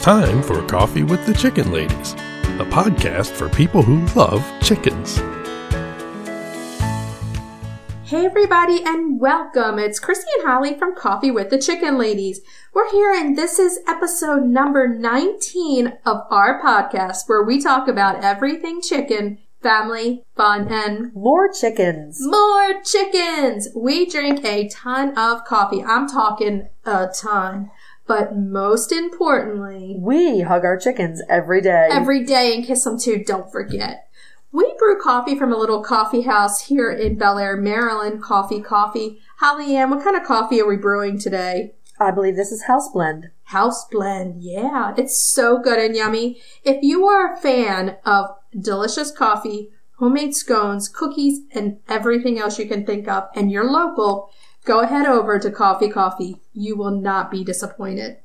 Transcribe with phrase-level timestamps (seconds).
[0.00, 2.12] time for Coffee with the Chicken Ladies,
[2.58, 5.18] a podcast for people who love chickens.
[8.08, 9.78] Hey everybody and welcome.
[9.78, 12.40] It's Christy and Holly from Coffee with the Chicken Ladies.
[12.74, 18.24] We're here and this is episode number 19 of our podcast where we talk about
[18.24, 22.18] everything chicken, family, fun, and More chickens.
[22.20, 23.68] more chickens.
[23.76, 25.84] We drink a ton of coffee.
[25.84, 27.70] I'm talking a ton.
[28.06, 31.88] But most importantly, We hug our chickens every day.
[31.90, 34.08] every day and kiss them too, don't forget.
[34.52, 38.20] We brew coffee from a little coffee house here in Bel Air, Maryland.
[38.20, 39.20] Coffee, coffee.
[39.38, 41.74] Holly Ann, what kind of coffee are we brewing today?
[42.00, 43.30] I believe this is house blend.
[43.44, 44.42] House blend.
[44.42, 46.40] Yeah, it's so good and yummy.
[46.64, 48.26] If you are a fan of
[48.58, 54.30] delicious coffee, homemade scones, cookies, and everything else you can think of, and you're local,
[54.64, 56.36] go ahead over to Coffee Coffee.
[56.52, 58.18] You will not be disappointed.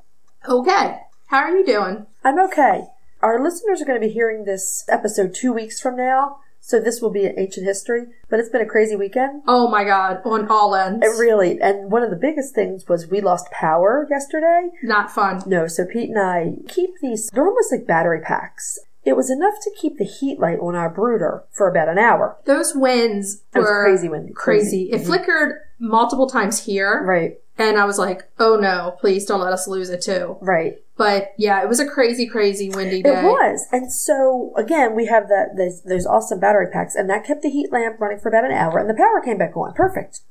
[0.47, 2.05] Okay, how are you doing?
[2.23, 2.83] I'm okay.
[3.21, 7.01] Our listeners are going to be hearing this episode two weeks from now, so this
[7.01, 8.07] will be ancient history.
[8.29, 9.41] But it's been a crazy weekend.
[9.47, 11.03] Oh my god, on all ends.
[11.03, 14.69] It really, and one of the biggest things was we lost power yesterday.
[14.83, 15.41] Not fun.
[15.45, 18.77] No, so Pete and I keep these, they're almost like battery packs.
[19.05, 22.37] It was enough to keep the heat light on our brooder for about an hour.
[22.45, 24.33] Those winds It was were crazy windy.
[24.33, 24.89] crazy.
[24.91, 25.05] It Mhm.
[25.05, 29.67] flickered multiple times here, Right, and I was like, "Oh no, please don't let us
[29.67, 30.77] lose it too." right.
[30.97, 33.19] But yeah, it was a crazy, crazy windy day.
[33.19, 33.67] It was.
[33.71, 37.49] And so again, we have that those, those awesome battery packs and that kept the
[37.49, 39.73] heat lamp running for about an hour and the power came back on.
[39.73, 40.21] Perfect.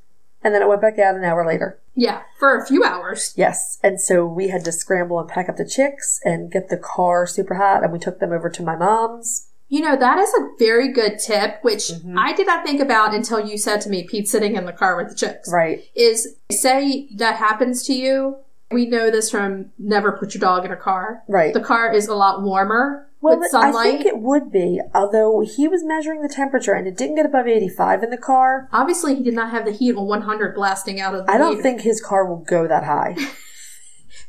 [0.45, 1.79] And then it went back out an hour later.
[1.95, 3.33] Yeah, for a few hours.
[3.35, 3.79] Yes.
[3.83, 7.27] And so we had to scramble and pack up the chicks and get the car
[7.27, 9.49] super hot and we took them over to my mom's.
[9.69, 12.15] You know, that is a very good tip, which Mhm.
[12.19, 14.97] I did not think about until you said to me, Pete sitting in the car
[14.97, 15.51] with the chicks.
[15.51, 15.83] Right.
[15.95, 18.37] Is say that happens to you.
[18.71, 21.23] We know this from never put your dog in a car.
[21.29, 21.55] Right.
[21.55, 25.41] The car is a lot warmer Well, with it- I think it would be, although
[25.41, 28.69] he was measuring the temperature and it didn't get above 85 in the car.
[28.73, 31.53] Obviously, he did not have the heat on 100 blasting out of the I don't
[31.53, 31.63] heater.
[31.63, 33.17] think his car will go that high.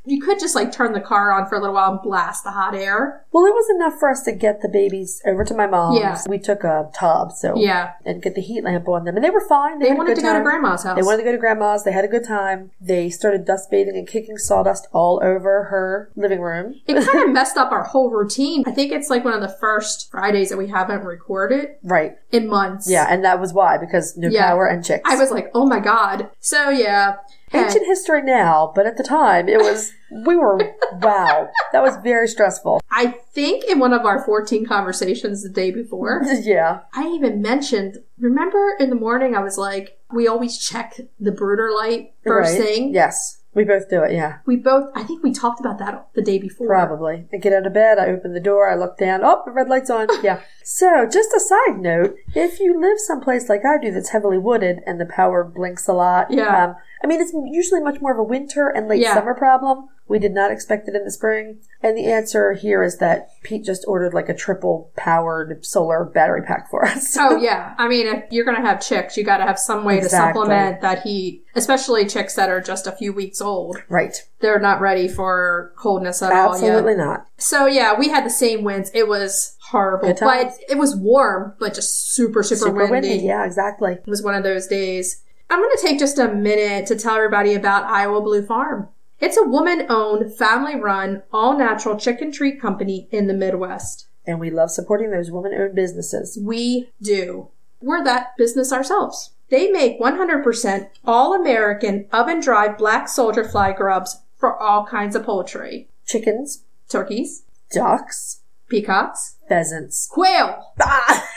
[0.06, 2.52] you could just like turn the car on for a little while and blast the
[2.52, 3.24] hot air.
[3.32, 6.00] Well, it was enough for us to get the babies over to my mom's.
[6.00, 6.22] Yeah.
[6.28, 9.30] We took a tub, so Yeah, and get the heat lamp on them, and they
[9.30, 9.80] were fine.
[9.80, 10.96] they a wanted to go to grandma's house.
[10.96, 11.84] They wanted to go to grandma's.
[11.84, 12.72] They had a good time.
[12.80, 16.76] They started dust bathing and kicking sawdust all over her living room.
[16.88, 18.64] it kind of messed up our whole routine.
[18.66, 22.18] I think it's like one of the first Fridays that we haven't recorded Right.
[22.32, 22.90] in months.
[22.90, 24.48] Yeah, and that was why because no Yeah.
[24.50, 25.02] power and chicks.
[25.10, 26.30] I was like, oh my god.
[26.40, 27.18] So yeah.
[27.66, 30.58] ancient history now, but at the time it was we were
[31.02, 31.50] wow.
[31.72, 32.82] That was very stressful.
[32.92, 36.82] I think in one of our 14 conversations the day before, yeah.
[36.94, 41.72] I even mentioned, remember in the morning I was like, we always check the brooder
[41.72, 42.62] light first right.
[42.62, 42.94] thing.
[42.94, 43.42] Yes.
[43.56, 44.40] We both do it, yeah.
[44.46, 46.68] We both, I think we talked about that the day before.
[46.68, 47.26] Probably.
[47.34, 49.70] I get out of bed, I open the door, I look down, oh, the red
[49.70, 50.08] light's on.
[50.24, 50.42] Yeah.
[50.64, 54.80] So, just a side note, if you live someplace like I do that's heavily wooded
[54.86, 56.66] and the power blinks a lot, Yeah.
[56.66, 59.14] um, I mean, it's usually much more of a winter and late Yeah.
[59.14, 59.88] summer problem.
[60.08, 61.60] We did not expect it in the spring.
[61.82, 66.44] And the answer here is that Pete just ordered like a triple powered solar battery
[66.44, 67.18] pack for us.
[67.26, 69.98] Oh yeah, I mean, if you're gonna have chicks, you got to have some way
[69.98, 70.28] Exactly.
[70.34, 73.78] to supplement that heat, especially chicks that are just a few weeks old.
[73.90, 74.16] right.
[74.42, 77.26] They're not ready for coldness at all Absolutely not.
[77.38, 78.92] So yeah, we had the same winds.
[78.94, 83.10] It was horrible, but it was warm, but just super, super, Super windy.
[83.10, 83.26] windy.
[83.26, 83.94] Yeah, exactly.
[83.94, 85.24] It was one of those days.
[85.50, 88.88] I'm going to take just a minute to tell everybody about Iowa Blue Farm.
[89.20, 94.08] It's a woman owned, family run, all natural chicken treat company in the Midwest.
[94.28, 96.38] And we love supporting those woman owned businesses.
[96.42, 97.50] We do.
[97.82, 99.32] We're that business ourselves.
[99.50, 105.24] They make 100% all American oven dried black soldier fly grubs for all kinds of
[105.26, 110.08] poultry Chickens, turkeys, ducks, peacocks, pheasants.
[110.12, 111.28] quail, Ah!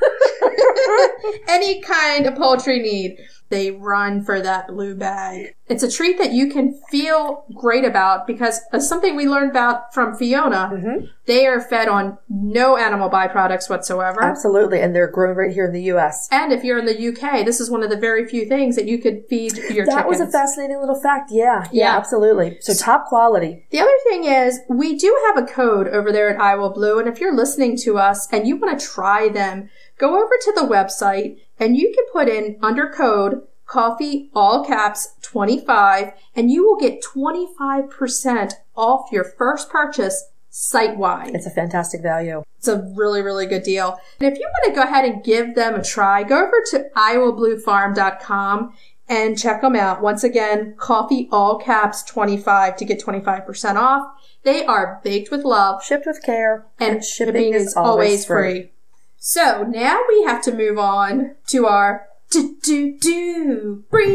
[1.48, 3.18] any kind of poultry need.
[3.50, 5.54] They run for that blue bag.
[5.68, 10.14] It's a treat that you can feel great about because something we learned about from
[10.14, 10.70] Fiona.
[10.74, 11.08] Mhm.
[11.24, 14.22] They are fed on no animal byproducts whatsoever.
[14.22, 14.80] Absolutely.
[14.82, 16.28] And they're grown right here in the U.S.
[16.30, 18.84] And if you're in the UK, this is one of the very few things that
[18.84, 20.06] you could feed your That chickens.
[20.06, 21.30] was a fascinating little fact.
[21.32, 21.96] Yeah, yeah, Yeah.
[21.96, 22.58] absolutely.
[22.60, 23.66] So top quality.
[23.70, 27.08] The other thing is, we do have a code over there at Iowa Blue, and
[27.08, 30.62] if you're listening to us and you want to try them, go over to the
[30.62, 36.78] website and you can put in under code coffee all caps 25 and you will
[36.78, 41.34] get 25% off your first purchase site wide.
[41.34, 42.42] It's a fantastic value.
[42.56, 44.00] It's a really, really good deal.
[44.18, 46.90] And if you want to go ahead and give them a try, go over to
[46.96, 48.72] iowabluefarm.com
[49.08, 50.02] and check them out.
[50.02, 54.06] Once again, coffee all caps 25 to get 25% off.
[54.42, 58.70] They are baked with love Shipped with care, and, shipping, is, always free.
[59.20, 64.14] So now we have to move on to our do do do breathe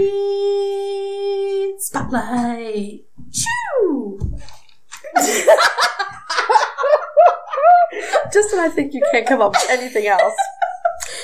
[1.79, 3.01] spotlight.
[3.31, 4.37] Choo!
[8.31, 10.33] Just when I think you can't come up with anything else.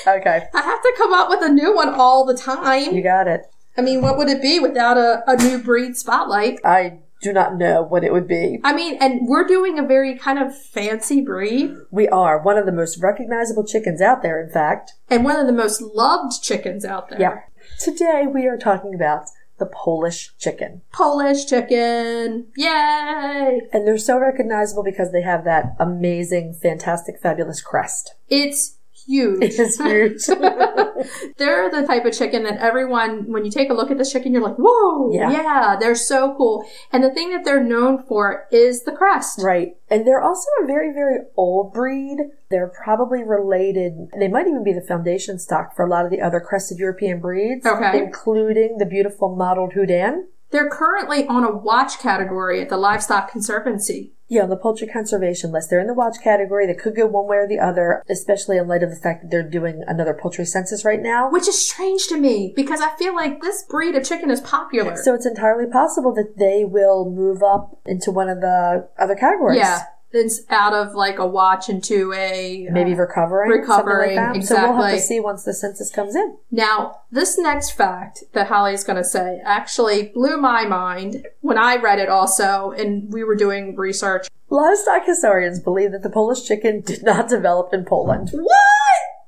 [0.06, 2.94] Okay, I have to come up with a new one all the time.
[2.94, 3.46] you got it.
[3.78, 6.60] I mean, what would it be without a, a new breed spotlight?
[6.64, 8.60] I do not know what it would be.
[8.64, 12.66] I mean, and we're doing a very kind of fancy breed We are one of
[12.66, 14.92] the most recognizable chickens out there, in fact.
[15.08, 17.20] and one of the most loved chickens out there.
[17.20, 17.40] Yeah.
[17.78, 19.26] Today we are talking about
[19.58, 20.80] the Polish chicken.
[20.90, 22.46] Polish chicken.
[22.56, 23.60] Yay!
[23.72, 28.14] And they're so recognizable because they have that amazing, fantastic, fabulous crest.
[28.28, 29.42] It's huge.
[29.42, 30.26] It is huge.
[31.38, 34.32] they're the type of chicken that everyone, when you take a look at this chicken,
[34.32, 35.30] you're like, whoa, Yeah.
[35.30, 36.64] yeah, they're so cool.
[36.92, 39.40] And the thing that they're known for is the crest.
[39.42, 39.76] right.
[39.88, 42.18] And they're also a very, very old breed.
[42.50, 43.92] They're probably related.
[44.18, 47.20] They might even be the foundation stock for a lot of the other crested European
[47.20, 47.66] breeds.
[47.66, 47.98] Okay.
[47.98, 50.24] Including the beautiful mottled Houdan.
[50.50, 54.12] They're currently on a watch category at the Livestock Conservancy.
[54.30, 55.70] Yeah, on the poultry conservation list.
[55.70, 56.64] They're in the watch category.
[56.64, 59.30] They could go one way or the other, especially in light of the fact that
[59.32, 61.28] they're doing another poultry census right now.
[61.28, 64.94] Which is strange to me because I feel like this breed of chicken is popular.
[64.96, 69.58] So it's entirely possible that they will move up into one of the other categories.
[69.58, 69.82] yeah,
[70.12, 73.50] it's out of like a watch into a uh, Maybe recovering.
[73.50, 74.44] recovering, like that.
[74.44, 76.36] So we'll have to see once the census comes in.
[76.50, 81.58] Now, this next fact that Holly is going to say actually blew my mind when
[81.58, 84.26] I read it also, and we were doing research.
[84.48, 88.30] Livestock historians believe that the Polish chicken did not develop in Poland.
[88.32, 88.56] What?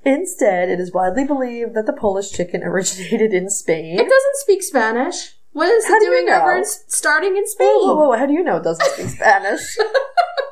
[0.05, 3.95] Instead, it is widely believed that the Polish chicken originated in Spain.
[4.01, 5.37] It doesn't speak Spanish.
[5.53, 6.41] What is How it do you doing know?
[6.41, 7.69] over in, starting in Spain?
[7.69, 9.77] Whoa, whoa, whoa, how do you know it doesn't speak Spanish?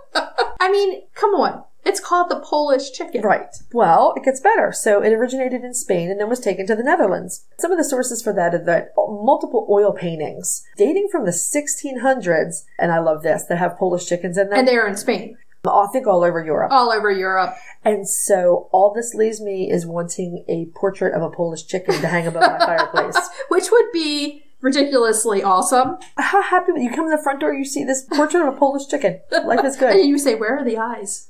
[0.61, 1.65] I mean, come on.
[1.83, 3.23] It's called the Polish chicken.
[3.23, 3.49] Right.
[3.73, 4.71] Well, it gets better.
[4.71, 7.47] So it originated in Spain and then was taken to the Netherlands.
[7.59, 12.65] Some of the sources for that are that multiple oil paintings dating from the 1600s,
[12.79, 14.59] and I love this, that have Polish chickens in them.
[14.59, 16.71] And they're in Spain, I think all over Europe.
[16.71, 17.55] all over Europe.
[17.83, 22.09] And so all this leaves me is wanting a portrait of a Polish chicken to
[22.09, 23.17] hang above my fireplace.
[23.49, 25.97] which would be ridiculously awesome.
[26.17, 28.57] How happy when you come in the front door, you see this portrait of a
[28.57, 29.21] Polish chicken.
[29.31, 30.05] Life is And good.
[30.07, 31.29] you say, Where are the eyes?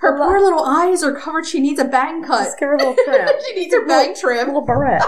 [0.00, 1.46] Her poor little eyes are covered.
[1.46, 2.44] She needs a bang cut.
[2.44, 3.28] Just give her a little trim.
[3.46, 4.44] she needs her bang trim.
[4.50, 5.02] A little barrette.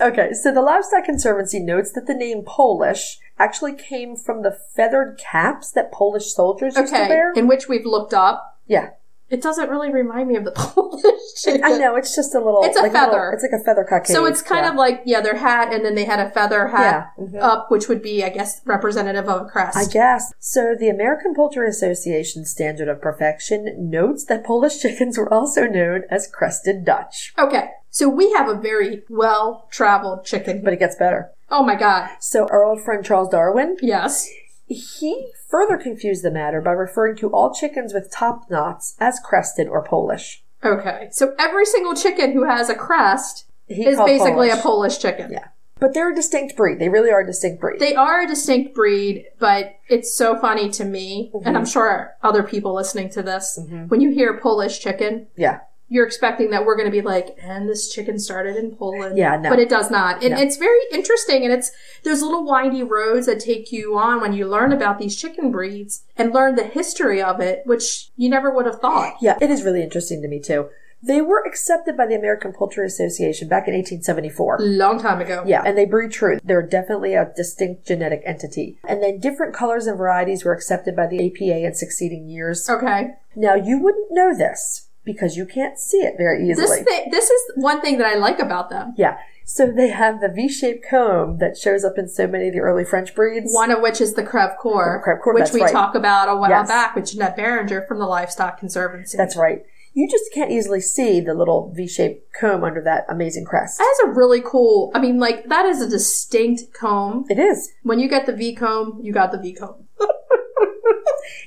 [0.00, 5.18] Okay, so the Livestock Conservancy notes that the name Polish actually came from the feathered
[5.18, 7.32] caps that Polish soldiers used to wear.
[7.34, 8.58] in which we've looked up.
[8.66, 8.90] Yeah,
[9.32, 11.02] It doesn't really remind me of the Polish
[11.42, 11.64] chicken.
[11.64, 12.62] I know it's just a little.
[12.64, 13.12] It's a like feather.
[13.12, 14.14] little- it's like a feather cockade.
[14.14, 14.70] So it's kind yeah.
[14.70, 17.42] of like yeah, their hat, and then they had a feather hat Yeah, mhm.
[17.42, 19.76] up, which would be, I guess, representative of a crest.
[19.76, 20.32] I guess.
[20.38, 26.02] So the American Poultry Association standard of perfection notes that Polish chickens were also known
[26.10, 27.32] as crested Dutch.
[27.38, 30.60] okay, so we have a very well traveled chicken.
[30.62, 31.30] But it gets better.
[31.50, 34.28] oh my god, So our old friend Charles Darwin, yes.
[34.72, 39.68] He further confused the matter by referring to all chickens with top knots as crested
[39.68, 40.42] or Polish.
[40.64, 44.58] Okay, so every single chicken who has a crest He is called basically Polish.
[44.58, 45.32] a Polish chicken.
[45.32, 45.48] Yeah.
[45.80, 46.78] But they're a distinct breed.
[46.78, 47.80] They really are a distinct breed.
[47.80, 51.48] They are a distinct breed, but it's so funny to me, Mm-hmm.
[51.48, 55.60] and I'm sure other people listening to this, when you hear Polish chicken, yeah.
[55.92, 59.18] You're expecting that we're going to be like, and this chicken started in Poland.
[59.18, 59.50] Yeah, no.
[59.50, 60.22] But it does not.
[60.24, 60.40] And No.
[60.40, 61.44] it's very interesting.
[61.44, 61.70] And it's
[62.02, 66.04] those little windy roads that take you on when you learn about these chicken breeds
[66.16, 69.16] and learn the history of it, which you never would have thought.
[69.20, 70.70] Yeah, it is really interesting to me too.
[71.02, 74.60] They were accepted by the American Poultry Association back in 1874.
[74.60, 75.42] Long time ago.
[75.44, 76.38] Yeah, and they breed true.
[76.42, 78.78] They're definitely a distinct genetic entity.
[78.88, 82.70] And then different colors and varieties were accepted by the APA in succeeding years.
[82.70, 83.10] Okay.
[83.36, 86.82] Now, you wouldn't know this because you can't see it very This easily.
[86.84, 88.94] thi- this is one thing that I like about them.
[88.96, 89.18] yeah.
[89.44, 92.84] So they have the V-shaped comb that shows up in so many of the early
[92.84, 93.52] French breeds.
[93.52, 95.72] One of which is the Creve Coeur, Creve Coeur, which we right.
[95.72, 96.68] talk about a while Yes.
[96.68, 99.16] back with Jeannette Beranger from the Livestock Conservancy.
[99.18, 99.64] That's right.
[99.94, 103.78] You just can't easily see the little V-shaped comb under that amazing crest.
[103.78, 104.92] That is a really cool.
[104.94, 107.24] I mean, like that is a distinct comb.
[107.28, 107.68] It is.
[107.82, 109.88] When you get the V comb, you got the V comb.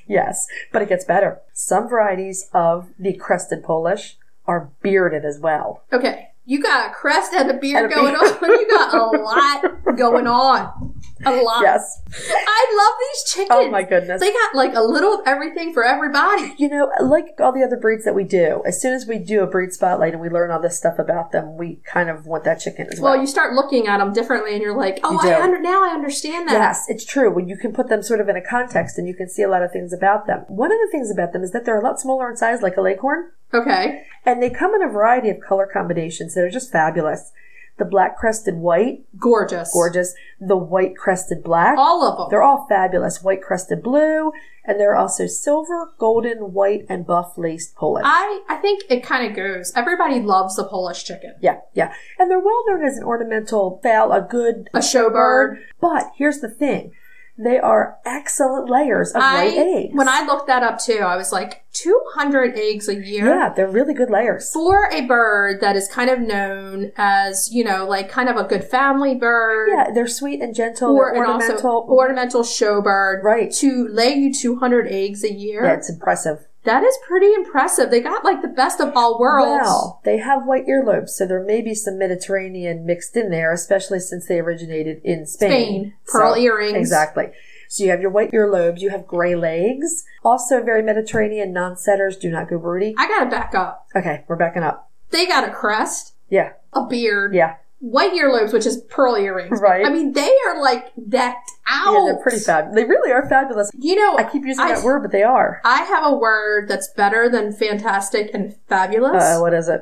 [0.08, 1.40] Yes, but it gets better.
[1.54, 5.84] Some varieties of the crested Polish are bearded as well.
[5.92, 8.38] Okay, you got a crest and a beard And a going beard.
[8.44, 8.50] on.
[8.52, 10.85] You got a lot going on.
[11.26, 11.62] A lot.
[11.62, 12.02] Yes.
[12.30, 13.50] I love these chickens.
[13.52, 14.22] Oh my goodness.
[14.22, 16.54] They got like a little of everything for everybody.
[16.66, 19.42] You know, like all the other breeds that we do, as soon as we do
[19.44, 22.44] a breed spotlight and we learn all this stuff about them, we kind of want
[22.46, 23.14] that chicken as well.
[23.14, 25.84] Well, you start looking at them differently, and you're like, "Oh, You I under- now
[25.84, 27.30] I understand that." Yes, it's true.
[27.32, 29.50] When you can put them sort of in a context and you can see a
[29.50, 30.46] lot of things about them.
[30.48, 32.78] One of the things about them is that they're a lot smaller in size, like
[32.78, 34.04] a leghorn, Okay.
[34.26, 37.32] and they come in a variety of color combinations that are just fabulous.
[37.78, 39.72] The black crested white, Gorgeous.
[39.74, 40.14] gorgeous.
[40.40, 41.78] The white crested black.
[41.78, 42.28] All of them.
[42.30, 43.22] They're all fabulous.
[43.22, 44.32] White crested blue,
[44.64, 48.04] and they're also silver, golden, white, and buff laced Polish.
[48.06, 49.74] I I think it kind of goes.
[49.76, 51.36] Everybody loves the Polish chicken.
[51.42, 51.92] yeah, yeah.
[52.18, 55.60] And they're well known as an ornamental fowl, a good A showbird.
[55.82, 56.94] But here's the thing.
[57.38, 59.94] They are excellent layers of I white eggs.
[59.94, 63.28] when I looked that up too, I was like, 200 eggs a year.
[63.28, 64.52] Yeah, they're really good layers.
[64.54, 68.46] For a bird that is kind of known as, you know, like kind of a
[68.46, 69.70] good family bird.
[69.74, 70.96] Yeah, they're sweet and gentle.
[70.96, 71.70] Or and ornamental.
[71.70, 73.22] also ornamental showbird.
[73.24, 73.52] Right.
[73.56, 75.66] To lay you 200 eggs a year.
[75.66, 76.48] yeah, it's impressive.
[76.66, 77.92] That is pretty impressive.
[77.92, 79.62] They got like the best of all worlds.
[79.64, 84.00] Well, they have white earlobes, so there may be some Mediterranean mixed in there, especially
[84.00, 85.50] since they originated in Spain.
[85.52, 85.94] Spain.
[86.08, 86.78] Pearl So- earrings.
[86.78, 87.30] Exactly.
[87.70, 92.30] So you have your white earlobes, you have gray legs, also very Mediterranean non-setters, do
[92.30, 92.94] not go broody.
[92.98, 93.88] I gotta back up.
[93.96, 94.90] Okay, we're backing up.
[95.10, 99.60] They got a crest, Yeah, a beard, yeah, white earlobes, which is pearl earrings.
[99.62, 99.86] Right.
[99.86, 101.94] I mean, they are like decked out.
[101.94, 102.74] yeah, they're pretty fab.
[102.74, 103.70] They really are fabulous.
[103.78, 105.62] You know, I keep using I- that word, but they are.
[105.64, 109.24] I have a word that's better than fantastic and fabulous.
[109.24, 109.82] Uh, what is it?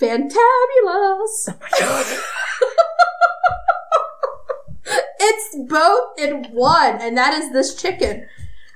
[0.00, 0.34] Fantabulous.
[1.48, 2.06] Oh my god.
[5.20, 8.26] it's both in one, and that is this chicken.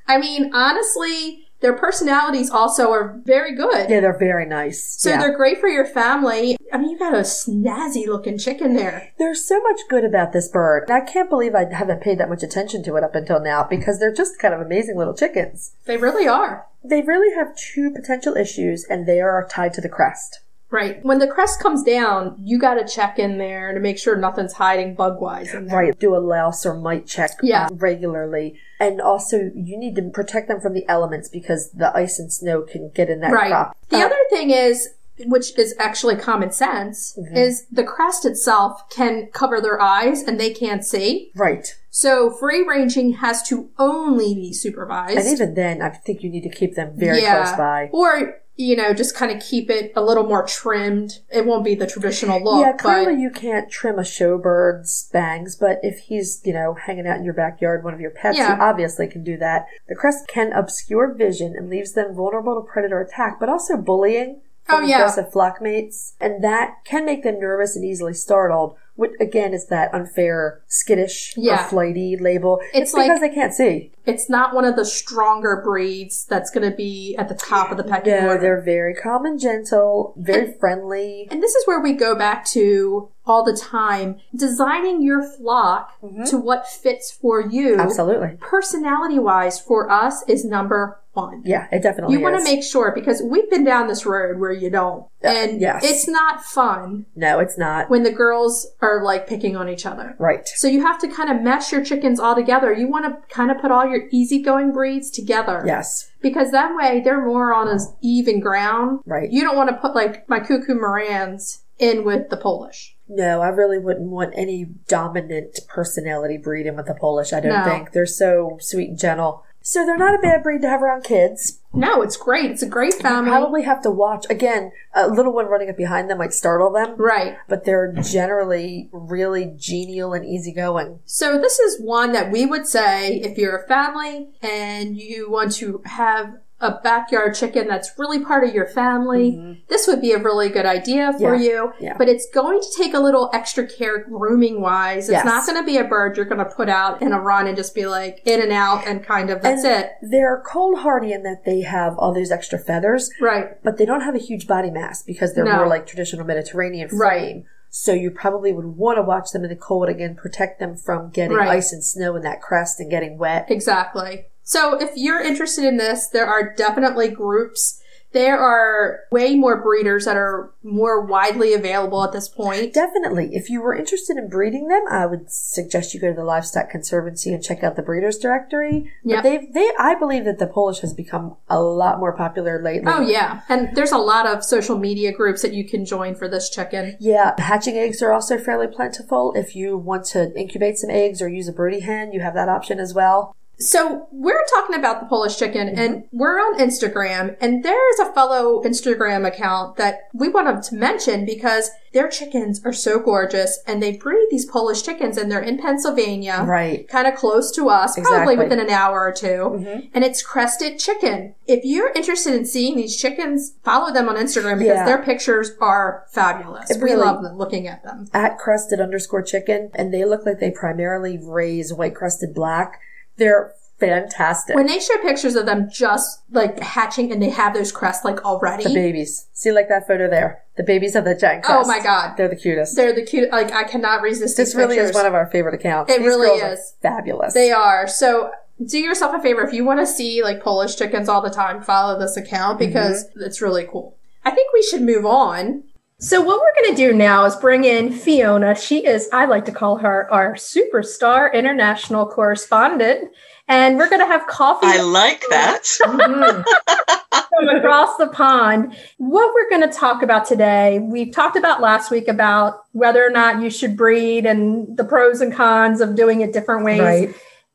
[0.06, 3.90] I mean, honestly, their personalities also are very good.
[3.90, 4.84] Yeah, they're very nice.
[4.98, 5.18] So yeah.
[5.18, 6.56] they're great for your family.
[6.72, 9.12] I mean, you got a snazzy looking chicken there.
[9.18, 10.90] There's so much good about this bird.
[10.90, 13.98] I can't believe I haven't paid that much attention to it up until now because
[13.98, 15.74] they're just kind of amazing little chickens.
[15.86, 16.66] They really are.
[16.84, 20.40] They really have two potential issues and they are tied to the crest.
[20.70, 21.02] Right.
[21.04, 24.52] When the crest comes down, you got to check in there to make sure nothing's
[24.52, 25.78] hiding bug wise in there.
[25.78, 25.98] Right.
[25.98, 27.68] Do a louse or mite check Yeah.
[27.72, 28.58] regularly.
[28.78, 32.62] And also you need to protect them from the elements because the ice and snow
[32.62, 33.50] can get in that Right.
[33.50, 33.76] crop.
[33.88, 34.90] The Uh, other thing is,
[35.26, 37.36] which is actually common sense, Mm-hmm.
[37.36, 41.32] is the crest itself can cover their eyes and they can't see.
[41.34, 41.66] Right.
[41.90, 45.16] So free ranging has to only be supervised.
[45.18, 47.42] And even then, I think you need to keep them very Yeah.
[47.42, 47.88] close by.
[47.92, 51.20] Or, you know, just kind of keep it a little more trimmed.
[51.30, 55.54] It won't be the traditional look, yeah, but clearly you can't trim a showbird's bangs,
[55.54, 58.56] but if he's, you know, hanging out in your backyard, one of your pets, Yeah.
[58.56, 59.66] you obviously can do that.
[59.88, 64.40] The crest can obscure vision and leaves them vulnerable to predator attack, but also bullying
[64.64, 64.96] from Oh, yeah.
[64.96, 68.74] aggressive flock mates, and that can make them nervous and easily startled.
[68.98, 72.58] Which again is that unfair skittish or flighty label.
[72.74, 73.92] It's It's, because like- they can't see.
[74.06, 77.76] it's not one of the stronger breeds that's going to be at the top of
[77.76, 78.40] the pecking No, order.
[78.40, 81.28] they're very calm and gentle, very friendly.
[81.30, 85.92] And this is where we go back to all the time designing your flock
[86.26, 87.72] to what fits for you.
[87.74, 87.80] Mm-hmm.
[87.82, 88.36] Absolutely.
[88.40, 91.42] Personality wise, for us, is number one.
[91.44, 94.52] Yeah, it definitely You want to make sure because we've been down this road where
[94.52, 95.04] you don't.
[95.24, 95.82] Uh, And yes.
[95.84, 97.90] it's not fun no, it's not.
[97.90, 100.14] when the girls are like picking on each other.
[100.18, 100.46] Right.
[100.46, 102.72] So you have to kind of mesh your chickens all together.
[102.72, 105.62] You want to kind of put all your easygoing breeds together.
[105.66, 106.10] Yes.
[106.22, 109.00] Because that way they're more on an even ground.
[109.06, 109.30] Right.
[109.30, 112.96] You don't want to put like my cuckoo Marans in with the Polish.
[113.08, 117.32] No, I really wouldn't want any dominant personality breed in with the Polish.
[117.32, 117.64] I don't No.
[117.64, 119.44] think they're so sweet and gentle.
[119.68, 121.60] So they're not a bad breed to have around kids.
[121.74, 122.50] No, it's great.
[122.50, 123.28] It's a great family.
[123.30, 124.72] Probably have to watch again.
[124.94, 127.36] A little one running up behind them might startle them, Right.
[127.50, 131.00] but they're generally really genial and easygoing.
[131.04, 135.52] So this is one that we would say if you're a family and you want
[135.56, 140.18] to have a backyard chicken that's really part of your family, this would be a
[140.18, 141.42] really good idea for Mm-hmm.
[141.42, 141.48] Yeah.
[141.50, 141.72] you.
[141.78, 141.96] Yeah.
[141.96, 145.04] But it's going to take a little extra care grooming wise.
[145.08, 145.24] It's Yes.
[145.24, 147.56] not going to be a bird you're going to put out in a run and
[147.56, 149.90] just be like in and out and kind of that's And it.
[150.02, 153.62] They're cold hardy in that they have all those extra feathers, Right.
[153.62, 155.56] but they don't have a huge body mass because they're No.
[155.58, 157.00] more like traditional Mediterranean frame.
[157.00, 157.44] Right.
[157.70, 161.10] So you probably would want to watch them in the cold again, protect them from
[161.10, 161.48] getting Right.
[161.50, 163.46] ice and snow in that crest and getting wet.
[163.50, 164.26] Exactly.
[164.48, 170.06] So if you're interested in this, there are definitely groups there are way more breeders
[170.06, 172.72] that are more widely available at this point.
[172.72, 173.30] Definitely.
[173.32, 176.70] If you were interested in breeding them, I would suggest you go to the Livestock
[176.70, 178.90] Conservancy and check out the breeders directory.
[179.04, 182.90] But they they I believe that the Polish has become a lot more popular lately.
[182.90, 186.28] Oh yeah, and there's a lot of social media groups that you can join for
[186.28, 186.96] this chicken.
[186.98, 189.34] Yeah, hatching eggs are also fairly plentiful.
[189.36, 192.48] If you want to incubate some eggs or use a broody hen, you have that
[192.48, 193.34] option as well.
[193.60, 198.12] So we're talking about the Polish chicken and we're on Instagram and there is a
[198.12, 203.82] fellow Instagram account that we wanted to mention because their chickens are so gorgeous and
[203.82, 206.44] they breed these Polish chickens and they're in Pennsylvania.
[206.46, 206.86] Right.
[206.86, 209.90] Kind of close to us, probably within an hour or 2 Mhm.
[209.92, 211.34] And it's Crested Chicken.
[211.48, 214.84] If you're interested in seeing these chickens, follow them on Instagram because Yeah.
[214.84, 216.70] their pictures are fabulous.
[216.70, 218.06] It we love them, looking at them.
[218.14, 222.78] At crested underscore chicken, and they look like they primarily raise white crested black.
[223.18, 224.56] They're fantastic.
[224.56, 228.24] When they show pictures of them just like hatching and they have those crests like
[228.24, 228.64] already.
[228.64, 229.26] the babies.
[229.32, 230.42] See like that photo there.
[230.56, 232.16] The babies have the giant Oh my God.
[232.16, 232.76] They're the cutest.
[232.76, 233.30] They're the cute.
[233.30, 234.36] Like I cannot resist.
[234.36, 235.92] this really is one of our favorite accounts.
[235.92, 236.74] It These really is.
[236.82, 237.34] fabulous.
[237.34, 237.86] They are.
[237.86, 238.32] So
[238.64, 241.62] do yourself a favor if you want to see like Polish chickens all the time.
[241.62, 243.22] Follow this account because mm-hmm.
[243.22, 243.96] it's really cool.
[244.24, 245.64] I think we should move on.
[246.00, 248.54] So what we're going to do now is bring in Fiona.
[248.54, 253.10] She is, I like to call her our superstar international correspondent,
[253.48, 254.68] and we're going to have coffee.
[254.68, 255.66] I like that.
[255.76, 258.76] From across the pond.
[258.98, 263.10] What we're going to talk about today, we talked about last week about whether or
[263.10, 266.80] not you should breed and the pros and cons of doing it different ways.
[266.80, 267.14] Right.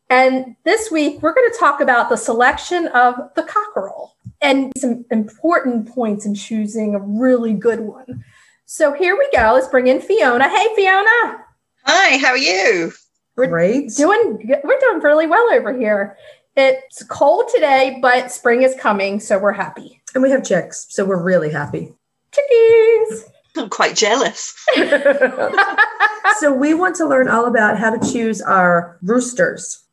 [0.09, 5.05] And this week, we're going to talk about the selection of the cockerel and some
[5.11, 8.23] important points in choosing a really good one.
[8.65, 9.53] So here we go.
[9.53, 10.49] Let's bring in Fiona.
[10.49, 11.43] Hey, Fiona.
[11.85, 12.93] Hi, how are you?
[13.35, 13.91] We're Great.
[13.95, 16.17] doing we're doing really well over here.
[16.55, 20.01] It's cold today, but spring is coming, so we're happy.
[20.13, 21.93] And we have chicks, so we're really happy.
[22.31, 23.25] Chickies.
[23.57, 24.55] I'm quite jealous.
[26.39, 29.83] so we want to learn all about how to choose our roosters.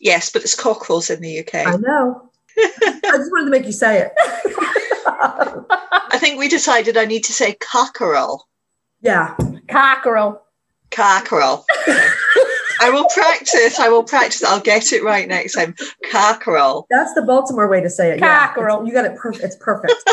[0.00, 1.66] Yes, but it's cockerels in the UK.
[1.66, 2.30] I know.
[2.58, 4.12] I just wanted to make you say it.
[6.14, 8.46] I think we decided I need to say cockerel.
[9.00, 9.36] yeah.
[9.68, 10.40] Cockerel.
[10.92, 11.64] Cockerel.
[12.80, 13.80] I will practice.
[13.80, 14.44] I will practice.
[14.44, 15.74] I'll get it right next time.
[16.12, 16.86] Cockerel.
[16.88, 18.20] That's the Baltimore way to say it.
[18.20, 18.46] yeah.
[18.46, 18.76] Cockerel.
[18.82, 19.44] It's- You got it perfect.
[19.44, 19.92] It's perfect.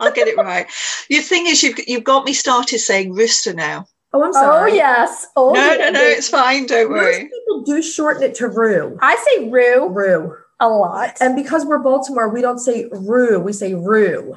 [0.00, 0.66] I'll get it right.
[1.08, 3.86] The thing is, you've, you've got me started saying rooster now.
[4.12, 4.72] Oh, I'm oh, sorry.
[4.72, 5.26] Oh yes.
[5.36, 5.90] Oh No, no, yeah.
[5.90, 6.66] no, it's fine.
[6.66, 7.28] Don't Most worry.
[7.28, 8.98] people do shorten it to roo.
[9.00, 10.34] I say rue Roo.
[10.62, 11.18] A lot.
[11.20, 13.40] And because we're Baltimore, we don't say roo.
[13.40, 14.36] We say roo.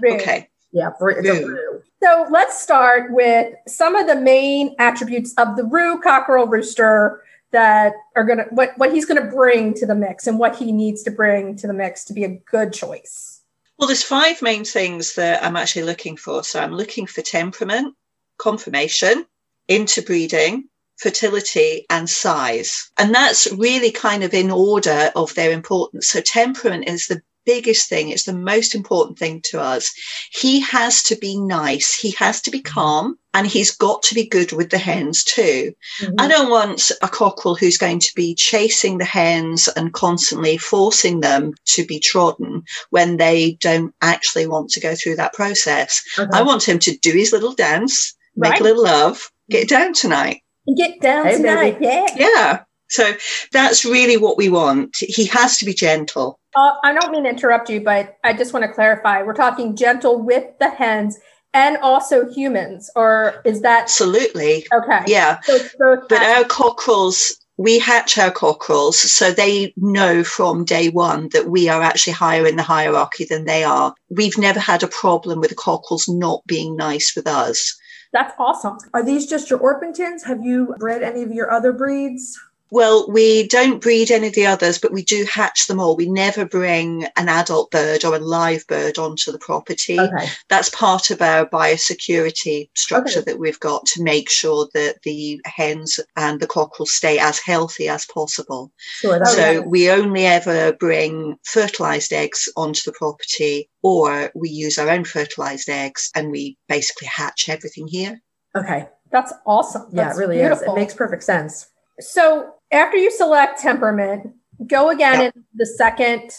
[0.00, 0.14] Rue.
[0.14, 0.48] Okay.
[0.70, 1.14] Yeah, roo.
[1.18, 1.46] It's a Roo.
[1.48, 1.82] roo.
[2.02, 7.92] So let's start with some of the main attributes of the rue cockerel rooster that
[8.16, 11.10] are gonna what what he's gonna bring to the mix and what he needs to
[11.10, 13.40] bring to the mix to be a good choice.
[13.78, 16.44] Well, there's five main things that I'm actually looking for.
[16.44, 17.94] So I'm looking for temperament,
[18.38, 19.26] conformation,
[19.68, 20.68] interbreeding,
[21.02, 22.90] fertility, and size.
[22.98, 26.08] And that's really kind of in order of their importance.
[26.08, 28.10] So temperament is the biggest thing.
[28.10, 29.92] It's the most important thing to us.
[30.30, 31.94] He has to be nice.
[31.94, 32.74] He has to be mm-hmm.
[32.74, 35.74] calm and he's got to be good with the hens too.
[36.00, 36.14] Mm-hmm.
[36.18, 41.20] I don't want a cockerel who's going to be chasing the hens and constantly forcing
[41.20, 46.02] them to be trodden when they don't actually want to go through that process.
[46.18, 46.44] I uh-huh.
[46.44, 48.60] want him to do his little dance, make Right.
[48.60, 49.76] a little love, get mm-hmm.
[49.76, 50.42] down tonight.
[50.66, 52.06] And get down Hey, tonight, yeah.
[52.16, 52.62] Yeah.
[52.88, 53.12] So
[53.52, 54.96] that's really what we want.
[54.98, 56.38] He has to be gentle.
[56.54, 59.22] Uh, I don't mean to interrupt you, but I just want to clarify.
[59.22, 61.18] We're talking gentle with the hens
[61.54, 64.66] and also humans, or is that Absolutely.
[64.74, 65.00] okay?
[65.06, 65.40] Yeah.
[65.40, 71.28] So But has- our cockerels, we hatch our cockerels, so they know from day one
[71.32, 73.94] that we are actually higher in the hierarchy than they are.
[74.10, 77.74] We've never had a problem with the cockerels not being nice with us.
[78.12, 78.78] That's awesome.
[78.94, 80.24] Are these just your Orpingtons?
[80.24, 82.38] Have you bred any of your other breeds?
[82.72, 85.94] Well, we don't breed any of the others, but we do hatch them all.
[85.94, 90.00] We never bring an adult bird or a live bird onto the property.
[90.00, 90.26] Okay.
[90.48, 93.30] That's part of our biosecurity structure Okay.
[93.32, 97.90] that we've got to make sure that the hens and the cockerels stay as healthy
[97.90, 98.72] as possible.
[98.78, 99.22] Sure.
[99.26, 99.58] So Okay.
[99.58, 105.68] we only ever bring fertilized eggs onto the property or we use our own fertilized
[105.68, 108.18] eggs and we basically hatch everything here.
[108.56, 108.88] okay.
[109.10, 109.88] That's awesome.
[109.92, 110.62] Yeah, That's it really is.
[110.62, 111.68] It makes perfect sense.
[112.00, 114.30] So after you select temperament,
[114.66, 115.26] go again Yeah.
[115.34, 116.32] in the second.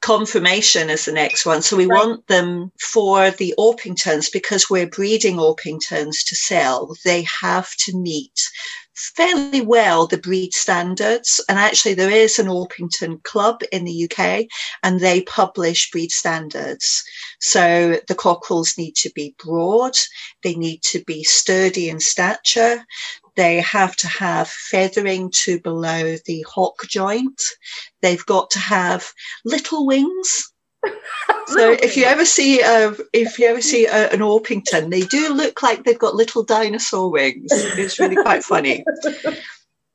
[0.00, 1.62] Conformation is the next one.
[1.62, 1.96] So we Right.
[1.96, 6.96] want them for the Orpingtons because we're breeding Orpingtons to sell.
[7.04, 8.40] They have to meet
[8.94, 11.40] fairly well the breed standards.
[11.48, 14.48] And actually, there is an Orpington club in the UK
[14.82, 17.02] and they publish breed standards.
[17.40, 19.94] So the cockerels need to be broad,
[20.42, 22.84] they need to be sturdy in stature.
[23.36, 27.40] They have to have feathering to below the hock joint.
[28.00, 29.10] They've got to have
[29.44, 30.52] little wings
[31.46, 35.32] so if you ever see a, if you ever see a, an Orpington, they do
[35.32, 37.50] look like they've got little dinosaur wings.
[37.52, 38.84] It's really quite funny.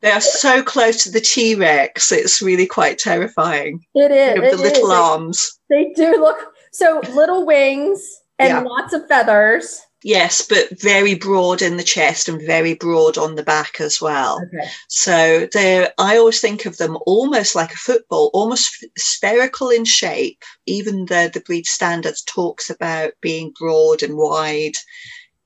[0.02, 2.12] They are so close to the T Rex.
[2.12, 3.84] It's really quite terrifying.
[3.96, 4.36] It is.
[4.36, 4.96] You know, the it little is.
[4.96, 5.60] arms.
[5.72, 8.60] They do look so little wings and Yeah.
[8.60, 9.82] lots of feathers.
[10.04, 14.40] Yes, but very broad in the chest and very broad on the back as well.
[14.46, 14.70] Okay.
[14.90, 20.44] So they I always think of them almost like a football, almost spherical in shape.
[20.68, 24.76] Even though the breed standards talks about being broad and wide.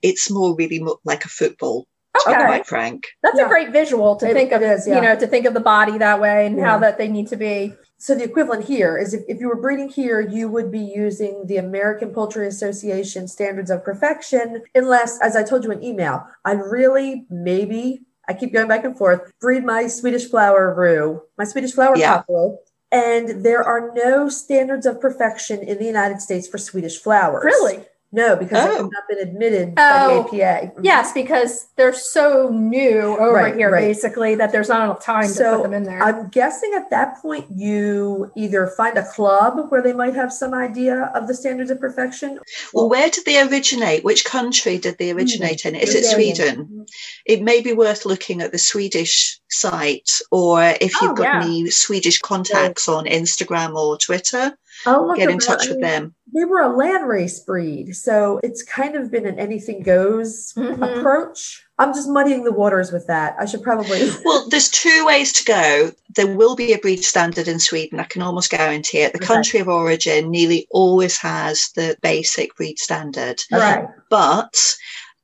[0.02, 1.86] It's more really mo- like a football,
[2.16, 2.46] to be Okay.
[2.46, 3.04] quite frank.
[3.22, 3.46] That's Yeah.
[3.46, 4.96] a great visual to It- think of it is, yeah.
[4.96, 7.36] you know, to think of the body that way and how that they need to
[7.36, 7.74] be.
[8.02, 11.46] So the equivalent here is if, if you were breeding here, you would be using
[11.46, 16.62] the American Poultry Association standards of perfection, unless, as I told you in email, I'd
[16.62, 21.74] really maybe I keep going back and forth, breed my Swedish flower roux, my Swedish
[21.74, 22.24] flower Yeah.
[22.92, 27.46] And there are no standards of perfection in the United States for Swedish flowers.
[27.46, 27.86] Really?
[28.14, 28.76] No, because Oh.
[28.76, 29.74] have not been admitted Oh.
[29.76, 30.20] by the oh.
[30.22, 30.68] APA.
[30.68, 30.84] Mm-hmm.
[30.84, 33.80] Yes, because they're so new over Right, here, right.
[33.82, 36.02] basically, that there's not enough time to put them in there.
[36.04, 40.54] I'm guessing at that point you either find a club where they might have some
[40.54, 42.40] idea of the standards of perfection.
[42.74, 44.04] Well, where did they originate?
[44.04, 45.18] Which country did they hmm.
[45.18, 45.76] originate in?
[45.76, 46.56] Is it Sweden.
[46.56, 46.86] Sweden?
[47.26, 51.44] It may be worth looking at the Swedish site, or if you've Oh, got yeah.
[51.44, 55.70] any Swedish contacts on Instagram or Twitter, Oh, look get in at touch that.
[55.76, 56.16] with them.
[56.34, 61.00] They were a land race breed, so it's kind of been an anything goes Mhm.
[61.00, 61.64] approach.
[61.78, 63.36] I'm just muddying the waters with that.
[63.40, 64.10] I should probably.
[64.26, 65.92] Well, there's two ways to go.
[66.16, 68.00] There will be a breed standard in Sweden.
[68.00, 69.14] I can almost guarantee it.
[69.14, 69.26] The Okay.
[69.28, 73.42] country of origin nearly always has the basic breed standard.
[73.52, 73.86] Right.
[74.10, 74.56] But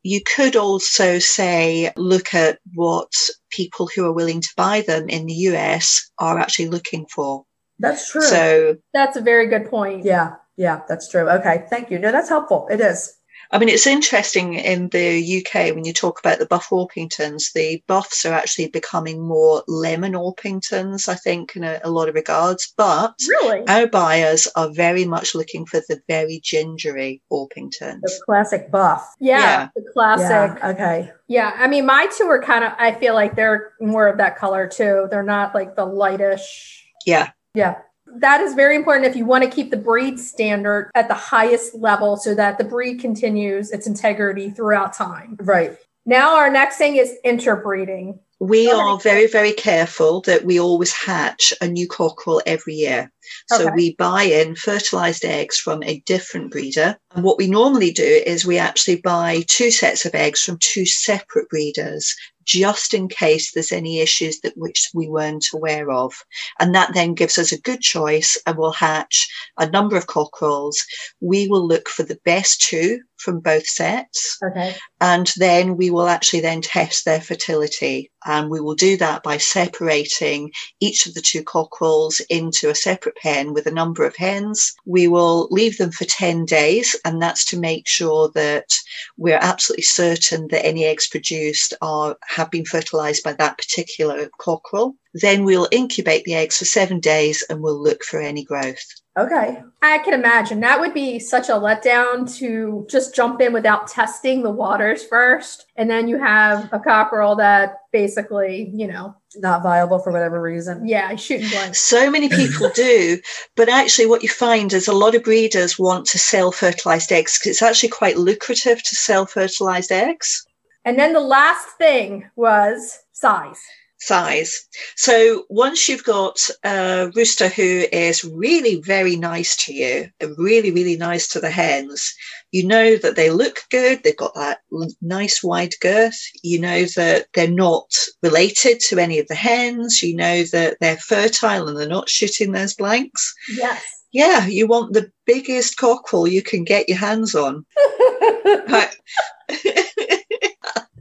[0.03, 3.11] you could also say, look at what
[3.49, 7.43] people who are willing to buy them in the US are actually looking for.
[7.79, 8.21] That's true.
[8.21, 10.03] So, That's a very good point.
[10.03, 11.29] yeah, yeah, that's true.
[11.29, 11.99] Okay, thank you.
[11.99, 12.67] No, that's helpful.
[12.71, 13.13] It is.
[13.49, 17.81] I mean, it's interesting in the UK when you talk about the buff Orpingtons, the
[17.87, 22.73] buffs are actually becoming more lemon Orpingtons, I think, in a, a lot of regards.
[22.75, 23.65] But Really?
[23.69, 28.01] our buyers are very much looking for the very gingery Orpingtons.
[28.01, 29.13] The classic buff.
[29.21, 29.67] Yeah, Yeah.
[29.75, 30.59] the classic.
[30.61, 31.11] Yeah, okay.
[31.29, 34.37] Yeah, I mean, my two are kind of, I feel like they're more of that
[34.37, 35.07] color too.
[35.09, 36.83] They're not like the lightish.
[37.05, 37.29] Yeah.
[37.57, 37.79] Yeah.
[38.05, 41.73] That is very important if you want to keep the breed standard at the highest
[41.75, 45.37] level so that the breed continues its integrity throughout time.
[45.39, 45.75] Right.
[46.05, 48.19] Now, our next thing is interbreeding.
[48.39, 53.11] We are very, very careful that we always hatch a new cockerel every year.
[53.47, 53.71] So Okay.
[53.75, 56.97] we buy in fertilized eggs from a different breeder.
[57.15, 60.85] And what we normally do is we actually buy two sets of eggs from two
[60.85, 62.15] separate breeders
[62.47, 66.13] just in case there's any issues that which we weren't aware of.
[66.59, 70.81] And that then gives us a good choice and we'll hatch a number of cockerels.
[71.19, 74.75] We will look for the best two from both sets Okay.
[75.01, 79.37] and then we will actually then test their fertility and we will do that by
[79.37, 84.73] separating each of the two cockerels into a separate pen with a number of hens.
[84.85, 88.73] We will leave them for 10 days and that's to make sure that
[89.17, 94.95] we're absolutely certain that any eggs produced are have been fertilized by that particular cockerel
[95.21, 98.85] then we'll incubate the eggs for seven days and we'll look for any growth
[99.17, 99.63] Okay.
[99.81, 104.43] I can imagine that would be such a letdown to just jump in without testing
[104.43, 105.65] the waters first.
[105.75, 110.87] And then you have a cockerel that basically, you know, Not viable for whatever reason.
[110.87, 111.81] yeah, shooting blanks.
[111.87, 113.19] So many people do,
[113.55, 117.39] but actually, what you find is a lot of breeders want to sell fertilized eggs
[117.39, 120.45] because it's actually quite lucrative to sell fertilized eggs.
[120.85, 123.59] And then the last thing was size.
[123.99, 124.55] Size.
[124.95, 130.71] So once you've got a rooster who is really very nice to you, and really,
[130.71, 132.13] really nice to the hens,
[132.51, 134.03] you know that they look good.
[134.03, 134.59] They've got that
[135.01, 136.17] nice wide girth.
[136.43, 137.89] You know that they're not
[138.21, 140.01] related to any of the hens.
[140.03, 143.33] You know that they're fertile and they're not shooting those blanks.
[143.49, 143.83] Yes.
[144.13, 147.65] Yeah, you want the biggest cockerel you can get your hands on.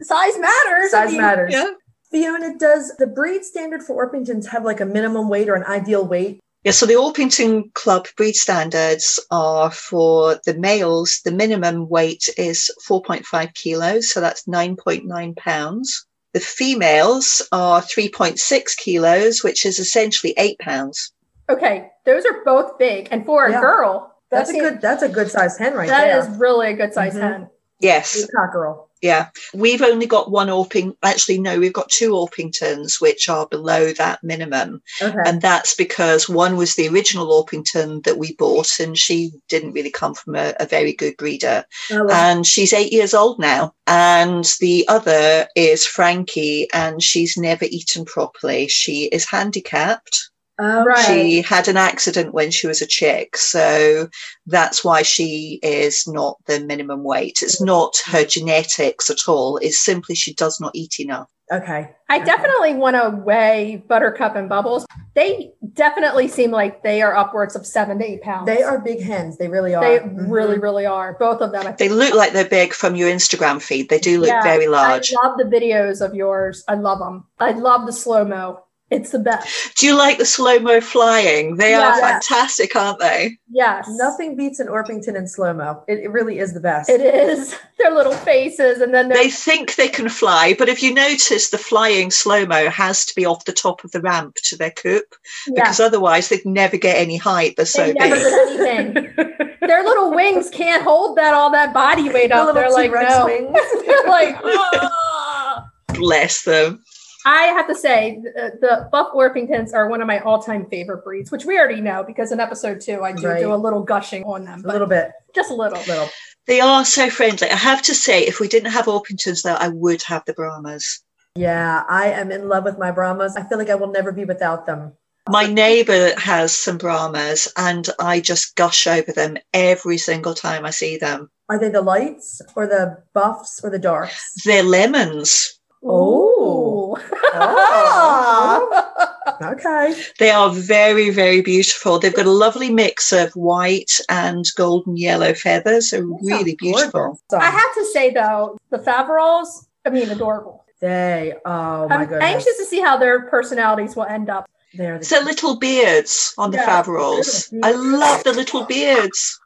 [0.02, 0.92] Size matters.
[0.94, 1.52] I Size mean, matters.
[1.52, 1.70] yeah.
[2.16, 6.02] Fiona, does the breed standard for Orpingtons have like a minimum weight or an ideal
[6.02, 6.40] weight?
[6.64, 12.70] Yeah, so the Orpington Club breed standards are for the males, the minimum weight is
[12.88, 16.07] 4.5 kilos, so that's 9.9 pounds.
[16.33, 21.12] The females are 3.6 kilos, which is essentially eight pounds.
[21.50, 23.61] Okay, those are both big, and for a Yeah.
[23.61, 24.81] girl, That's a good.
[24.81, 26.18] That's a good sized hen right That there.
[26.18, 27.20] is really a good size Mhm.
[27.20, 27.50] hen.
[27.79, 28.16] Yes.
[28.16, 28.86] Good cockerel.
[29.02, 30.96] Yeah, we've only got one Orping.
[31.02, 35.18] Actually, no, we've got two Orpingtons, which are below that minimum, Okay.
[35.26, 39.90] and that's because one was the original Orpington that we bought, and she didn't really
[39.90, 43.74] come from a, a very good breeder, Oh, and she's eight years old now.
[43.87, 48.66] And the other is Frankie, and she's never eaten properly.
[48.68, 50.30] She is handicapped.
[50.58, 50.98] Oh, Right.
[51.06, 54.08] She had an accident when she was a chick, so
[54.46, 57.40] that's why she is not the minimum weight.
[57.42, 59.58] It's not her genetics at all.
[59.58, 61.28] It's simply she does not eat enough.
[61.52, 61.88] Okay.
[62.08, 62.24] I Okay.
[62.24, 64.84] definitely want to weigh Buttercup and Bubbles.
[65.14, 68.46] They definitely seem like they are upwards of seven to eight pounds.
[68.46, 69.38] They are big hens.
[69.38, 69.80] They really are.
[69.84, 70.28] They Mhm.
[70.28, 71.16] really, really are.
[71.20, 71.72] Both of them.
[71.78, 73.88] They look like they're big from your Instagram feed.
[73.90, 75.12] They do look Yeah, very large.
[75.22, 76.64] I love the videos of yours.
[76.66, 77.24] I love them.
[77.38, 78.64] I love the slow mo.
[78.88, 79.77] It's the best.
[79.77, 81.57] Do you like the slow mo flying?
[81.57, 82.01] They are Yes.
[82.29, 83.37] fantastic, aren't they?
[83.51, 83.88] Yes.
[83.90, 85.83] Nothing beats an Orpington in slow mo.
[85.88, 86.88] It, it really is the best.
[86.88, 87.57] It is.
[87.81, 91.59] Their little faces, and then They think they can fly, but if you notice, the
[91.59, 95.16] flying slow mo has to be off the top of the ramp to their coop
[95.53, 97.57] because yeah, other's they'd never get any height.
[97.57, 98.22] They're so they never big.
[98.25, 99.49] did anything.
[99.66, 102.46] Their little wings can't hold that all that body weight The up.
[102.46, 103.25] little They're like T-Rex no.
[103.27, 103.59] wings.
[103.87, 104.37] They're like.
[104.44, 106.85] "Ah." Bless them.
[107.26, 111.32] I have to say, the, the Buff Orpingtons are one of my all-time favorite breeds,
[111.32, 113.40] which we already know because in episode two I do Right.
[113.40, 115.10] do a little gushing on them, A little bit.
[115.34, 115.80] just a little.
[115.88, 116.08] Little.
[116.46, 117.50] They are so friendly.
[117.50, 121.00] I have to say, if we didn't have Orpingtons, though, I would have the Brahmas.
[121.34, 123.36] Yeah, I am in love with my Brahmas.
[123.36, 124.92] I feel like I will never be without them.
[125.28, 130.70] My neighbour has some Brahmas, and I just gush over them every single time I
[130.70, 131.28] see them.
[131.48, 134.32] Are they the lights or the buffs or the darks?
[134.44, 135.55] They're lemons.
[135.82, 136.98] Oh.
[137.34, 138.92] Oh.
[139.42, 139.94] Okay.
[140.18, 141.98] They are very, very beautiful.
[141.98, 145.90] They've got a lovely mix of white and golden yellow feathers.
[145.90, 147.20] They're really beautiful.
[147.30, 150.64] So, I have to say though, the Faverolles, I mean, adorable.
[150.80, 152.22] they, oh my I'm goodness.
[152.22, 154.48] anxious to see how their personalities will end up.
[154.72, 156.82] They're the It's the little beards on the Yeah.
[156.82, 157.52] Faverolles.
[157.62, 159.38] I love the little beards.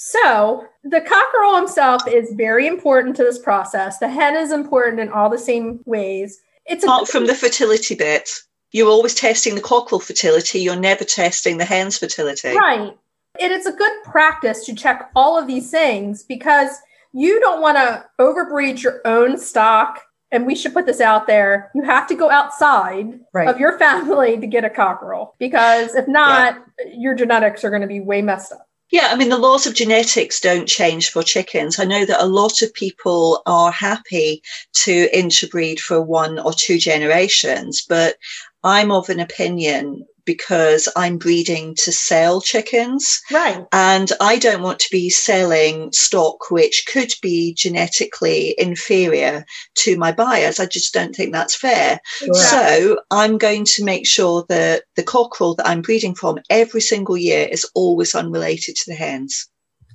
[0.00, 3.98] So the cockerel himself is very important to this process.
[3.98, 6.40] The hen is important in all the same ways.
[6.66, 8.30] It's Apart from the fertility bit,
[8.70, 10.60] you're always testing the cockerel fertility.
[10.60, 12.56] You're never testing the hen's fertility.
[12.56, 12.96] Right.
[13.40, 16.70] It's a good practice to check all of these things because
[17.12, 20.00] you don't want to overbreed your own stock.
[20.30, 21.72] And we should put this out there.
[21.74, 23.48] You have to go outside right.
[23.48, 26.62] of your family to get a cockerel because if not,
[26.94, 28.67] your genetics are going to be way messed up.
[28.90, 31.78] Yeah, I mean, the laws of genetics don't change for chickens.
[31.78, 34.42] I know that a lot of people are happy
[34.84, 38.16] to interbreed for one or two generations, but
[38.64, 43.64] I'm of an opinion because I'm breeding to sell chickens Right.
[43.72, 49.44] and I don't want to be selling stock which could be genetically inferior
[49.76, 50.60] to my buyers.
[50.60, 51.98] I just don't think that's fair.
[52.18, 52.34] Sure.
[52.34, 57.16] So I'm going to make sure that the cockerel that I'm breeding from every single
[57.16, 59.48] year is always unrelated to the hens.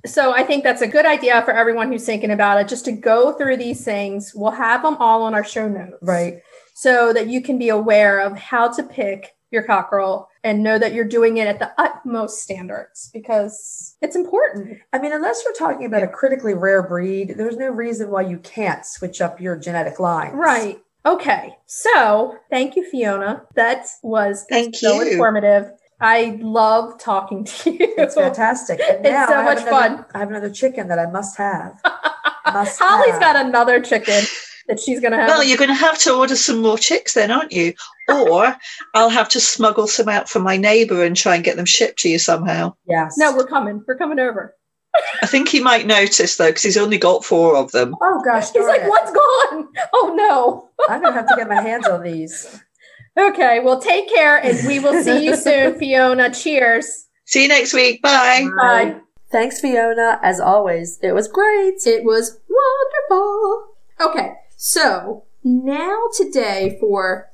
[0.04, 2.92] So I think that's a good idea for everyone who's thinking about it, just to
[2.92, 4.32] go through these things.
[4.34, 5.96] We'll have them all on our show notes.
[6.02, 6.34] right.
[6.76, 10.92] So that you can be aware of how to pick your cockerel and know that
[10.92, 14.78] you're doing it at the utmost standards because it's important.
[14.92, 18.38] I mean, unless you're talking about a critically rare breed, there's no reason why you
[18.38, 20.34] can't switch up your genetic lines.
[20.34, 20.78] Right.
[21.06, 21.54] Okay.
[21.66, 23.42] So thank you, Fiona.
[23.54, 25.12] That was Thank so you.
[25.12, 25.70] informative.
[26.00, 27.94] I love talking to you.
[27.96, 28.80] It's fantastic.
[28.80, 30.04] And It's so much another- fun.
[30.14, 31.80] I have another chicken that I must have.
[32.52, 33.20] Must Holly's have.
[33.20, 34.22] got another chicken
[34.68, 35.28] that she's going to have.
[35.28, 37.74] Well, you're going to have to order some more chicks then, aren't you?
[38.08, 38.56] Or
[38.94, 41.98] I'll have to smuggle some out from my neighbour and try and get them shipped
[42.00, 42.74] to you somehow.
[42.86, 43.16] Yes.
[43.18, 43.82] no, we're coming.
[43.86, 44.54] We're coming over.
[45.22, 47.96] I think he might notice though, because he's only got four of them.
[48.00, 48.88] Oh gosh, He's like, it.
[48.88, 49.68] what's gone?
[49.92, 50.68] Oh no.
[50.88, 52.60] I'm gonna have to get my hands on these.
[53.18, 56.32] Okay, well, take care and we will see you soon, Fiona.
[56.32, 57.06] Cheers.
[57.24, 58.02] See you next week.
[58.02, 58.46] Bye.
[58.60, 58.96] Bye.
[59.32, 60.20] Thanks, Fiona.
[60.22, 61.84] As always, it was great.
[61.86, 63.64] It was wonderful.
[64.00, 64.32] Okay,
[64.64, 67.28] so now today for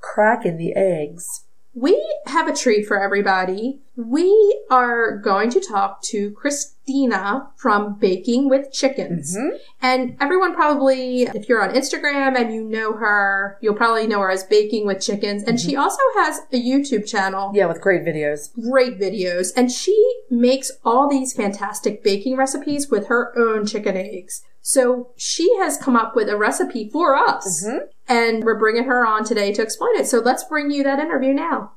[0.00, 1.44] Cracking the eggs.
[1.74, 3.80] we have a treat for everybody.
[3.94, 9.36] We are going to talk to Christina from Baking with Chickens.
[9.36, 9.56] Mm-hmm.
[9.82, 14.30] And everyone probably, if you're on Instagram and you know her, you'll probably know her
[14.30, 15.42] as Baking with Chickens.
[15.42, 15.82] And she mm-hmm.
[15.82, 17.52] also has a YouTube channel.
[17.54, 18.50] Yeah, with great videos.
[18.54, 19.52] Great videos.
[19.54, 19.94] And she
[20.30, 24.42] makes all these fantastic baking recipes with her own chicken eggs.
[24.70, 27.64] So she has come up with a recipe for us.
[27.66, 27.78] Mhm.
[28.06, 30.06] And we're bringing her on today to explain it.
[30.06, 31.70] So let's bring you that interview now.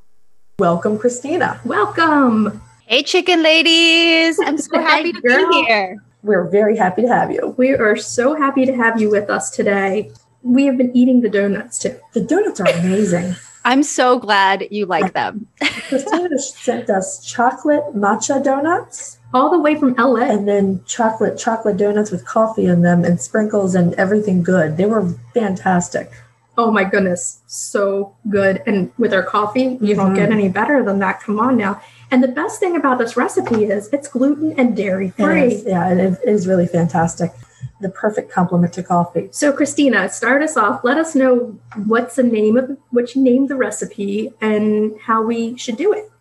[0.60, 1.62] Welcome, Christina.
[1.64, 2.62] Welcome.
[2.86, 4.38] Hey, chicken ladies.
[4.46, 5.50] I'm so happy to girl.
[5.50, 6.04] be here.
[6.22, 7.56] We're very happy to have you.
[7.58, 10.12] We are so happy to have you with us today.
[10.44, 11.96] We have been eating the donuts too.
[12.12, 13.38] The donuts are amazing.
[13.64, 15.48] I'm so glad you like them.
[15.88, 20.22] Christina sent us chocolate mochi donuts All the way from LA.
[20.22, 24.78] and then chocolate chocolate donuts with coffee in them and sprinkles and everything good.
[24.78, 26.12] They were fantastic.
[26.58, 28.62] Oh my goodness, so good.
[28.66, 30.16] And with our coffee, you don't Mhm.
[30.16, 31.22] get any better than that.
[31.22, 31.82] Come on now.
[32.12, 35.54] And the best thing about this recipe is it's gluten and dairy free.
[35.54, 37.32] is- yeah, it is really fantastic.
[37.82, 39.30] The perfect complement to coffee.
[39.32, 40.84] So, Christina, start us off.
[40.84, 45.58] Let us know what's the name of what you named the recipe and how we
[45.58, 46.12] should do it.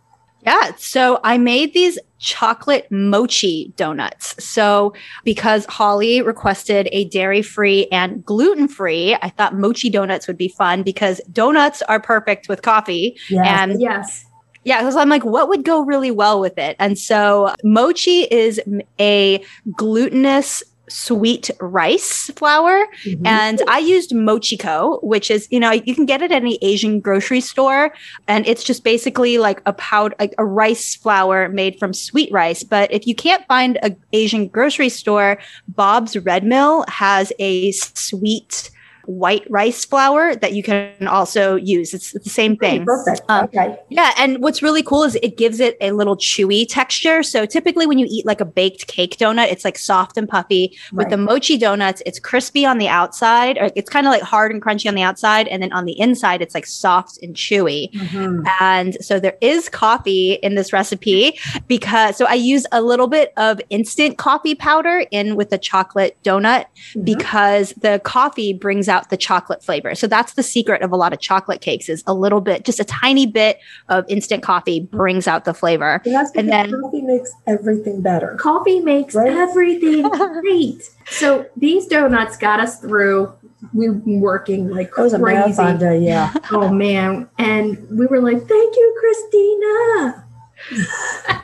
[0.42, 0.72] Yeah.
[0.78, 4.42] So I made these chocolate mochi donuts.
[4.42, 10.38] So because Holly requested a dairy free and gluten free, I thought mochi donuts would
[10.38, 13.18] be fun because donuts are perfect with coffee.
[13.28, 13.62] Yeah.
[13.62, 14.24] And Yes.
[14.64, 16.74] yeah, because I'm like, what would go really well with it?
[16.78, 18.60] And so mochi is
[18.98, 19.44] a
[19.76, 22.86] glutinous sweet rice flour.
[23.06, 23.26] Mhm.
[23.26, 27.00] And I used Mochiko, which is, you know, you can get it at any Asian
[27.00, 27.92] grocery store.
[28.28, 32.62] And it's just basically like a powder, like a rice flour made from sweet rice.
[32.62, 38.70] But if you can't find a Asian grocery store, Bob's Red Mill has a sweet
[39.06, 41.94] white rice flour that you can also use.
[41.94, 42.84] It's the same thing.
[42.84, 43.22] Perfect.
[43.28, 43.76] Um, okay.
[43.88, 47.22] Yeah, and what's really cool is it gives it a little chewy texture.
[47.22, 50.76] So typically when you eat like a baked cake donut, it's like soft and puffy.
[50.92, 54.52] With the mochi donuts, it's crispy on the outside, or it's kind of like hard
[54.52, 57.92] and crunchy on the outside, and then on the inside, it's like soft and chewy.
[57.92, 58.44] Mhm.
[58.60, 63.32] And so there is coffee in this recipe because so I use a little bit
[63.36, 67.04] of instant coffee powder in with the chocolate donut Mhm.
[67.04, 69.94] because the coffee brings out the chocolate flavor.
[69.94, 72.80] So that's the secret of a lot of chocolate cakes is a little bit, just
[72.80, 76.02] a tiny bit of instant coffee brings out the flavor.
[76.04, 78.36] And that's and then- coffee makes everything better.
[78.38, 79.32] Coffee makes Right?
[79.32, 80.08] everything
[80.42, 80.82] great.
[81.06, 83.32] So these donuts got us through.
[83.74, 85.78] We've been working like crazy.
[85.78, 86.34] day, yeah.
[86.50, 87.28] Oh man.
[87.38, 90.26] And we were like, thank you, Christina.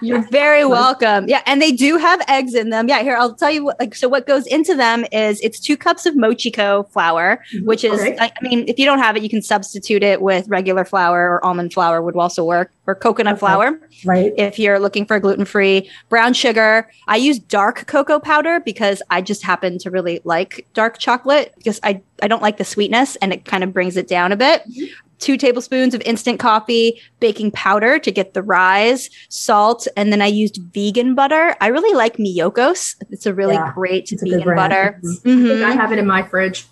[0.00, 1.28] You're very welcome.
[1.28, 2.88] Yeah, and they do have eggs in them.
[2.88, 3.78] Yeah, here I'll tell you what.
[3.80, 7.66] Like, so what goes into them is it's two cups of mochiko flour, mm-hmm.
[7.66, 8.16] which is, Okay.
[8.18, 11.32] I, I mean, if you don't have it, you can substitute it with regular flour
[11.32, 13.40] or almond flour would also work, or coconut Okay.
[13.40, 14.32] flour Right?
[14.36, 15.90] if you're looking for gluten free.
[16.08, 16.88] Brown sugar.
[17.08, 21.80] I use dark cocoa powder because I just happen to really like dark chocolate because
[21.82, 24.62] I I don't like the sweetness and it kind of brings it down a bit.
[24.62, 24.84] Mm-hmm.
[25.18, 30.26] Two tablespoons of instant coffee, baking powder to get the rise, salt, and then I
[30.26, 31.56] used vegan butter.
[31.60, 32.96] I really like Miyoko's.
[33.10, 35.00] It's a really Yeah, great it's vegan butter.
[35.02, 35.44] Mhm.
[35.44, 36.66] I think I have it in my fridge.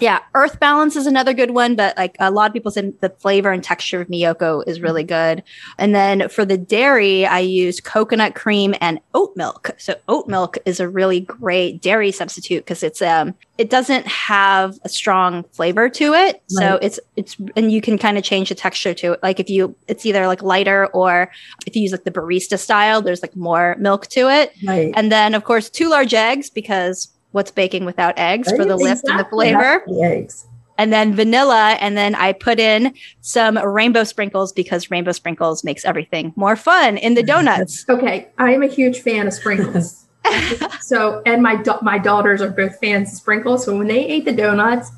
[0.00, 3.10] Yeah, Earth Balance is another good one, but like a lot of people said, the
[3.10, 5.42] flavor and texture of Miyoko is really good.
[5.78, 9.70] And then for the dairy, I use coconut cream and oat milk.
[9.78, 14.78] So oat milk is a really great dairy substitute because it's um it doesn't have
[14.84, 16.42] a strong flavor to it.
[16.48, 19.22] So it's it's and you can kind of change the texture to it.
[19.22, 21.30] Like if you it's either like lighter or
[21.66, 24.52] if you use like the barista style, there's like more milk to it.
[24.64, 24.92] Right.
[24.94, 29.04] And then of course two large eggs because what's baking without eggs for the lift
[29.08, 30.46] and the flavor The eggs.
[30.78, 35.84] and then vanilla and then i put in some rainbow sprinkles because rainbow sprinkles makes
[35.84, 40.06] everything more fun in the donuts Okay, I am a huge fan of sprinkles.
[40.80, 43.64] so, and my da- my daughters are both fans of sprinkles.
[43.64, 44.90] So when they ate the donuts,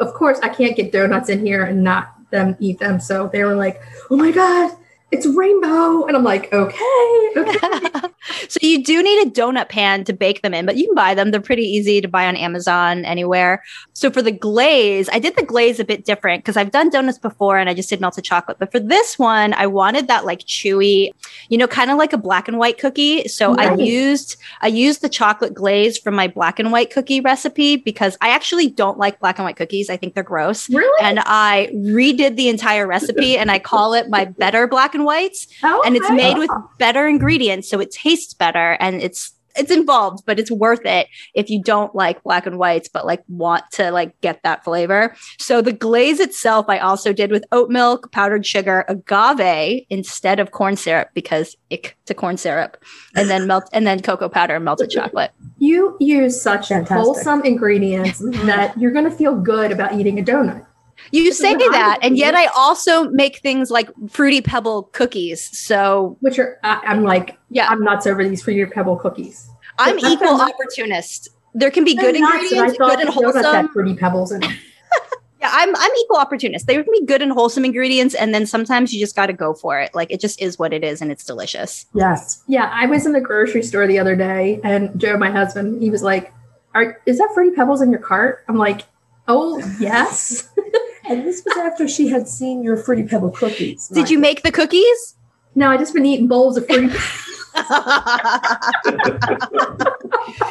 [0.00, 2.98] of course I can't get donuts in here and not them eat them.
[2.98, 4.76] So they were like, "Oh my god,
[5.12, 8.08] it's rainbow!" And I'm like, "Okay, okay."
[8.48, 11.14] so you do need a donut pan to bake them in but you can buy
[11.14, 11.30] them.
[11.30, 13.62] They're pretty easy to buy on amazon anywhere.
[13.92, 17.18] So for the glaze i did the glaze a bit different because i've done donuts
[17.18, 18.58] before and i just did melted chocolate.
[18.58, 21.10] But for this one i wanted that like chewy
[21.48, 23.28] you know kind of like a black and white cookie.
[23.28, 27.76] So i used i used the chocolate glaze from my black and white cookie recipe
[27.76, 29.90] because i actually don't like black and white cookies.
[29.90, 30.68] I think they're gross.
[30.70, 30.92] Really?
[31.02, 35.46] and i redid the entire recipe and i call it my better black and whites
[35.62, 36.16] Oh, and it's okay.
[36.16, 40.80] made with better ingredients so it tastes better and it's it's involved but it's worth
[40.86, 44.64] it if you don't like black and whites but like want to like get that
[44.64, 50.40] flavor so the glaze itself i also did with oat milk powdered sugar agave instead
[50.40, 52.78] of corn syrup because ick to corn syrup
[53.14, 56.96] and then melt and then cocoa powder and melted chocolate You use such Fantastic.
[56.96, 60.66] wholesome ingredients that you're going to feel good about eating a donut.
[61.10, 66.38] You say that and yet i also make things like fruity pebble cookies so Which
[66.38, 69.50] are, I, I'm like, yeah I'm nuts over these fruity pebble cookies.
[69.78, 73.68] i'm I've equal opportunist there can be good ingredients, I thought good and wholesome.
[73.68, 74.50] fruity pebbles in it.
[75.40, 76.68] Yeah, I'm I'm equal opportunist.
[76.68, 79.54] There can be good and wholesome ingredients, and then sometimes you just got to go
[79.54, 79.92] for it.
[79.92, 81.84] Like it just is what it is, and it's delicious.
[81.94, 82.44] Yes.
[82.46, 85.90] Yeah, I was in the grocery store the other day, and Joe, my husband, he
[85.90, 86.32] was like,
[86.76, 88.82] "Are is that fruity pebbles in your cart?" I'm like,
[89.26, 90.48] "Oh yes."
[91.12, 93.88] And this was after she had seen your Fruity Pebble cookies.
[93.88, 95.16] Did you make the cookies?
[95.54, 96.86] no, I just been eating bowls of fruity.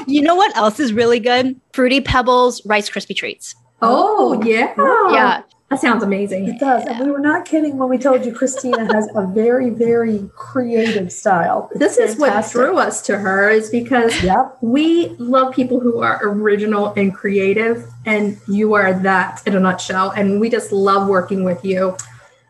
[0.05, 1.59] you know what else is really good?
[1.74, 3.55] Fruity Pebbles Rice Krispie treats.
[3.82, 4.76] oh yeah,
[5.12, 5.41] Yeah,
[5.72, 6.48] that sounds amazing.
[6.50, 6.86] It does.
[6.86, 11.12] And we were not kidding when we told you Christina has a very, very creative
[11.14, 11.70] style.
[11.72, 14.58] It's This is what drew us to her is because Yep.
[14.62, 20.10] we love people who are original and creative, and you are that in a nutshell.
[20.12, 21.96] And we just love working with you.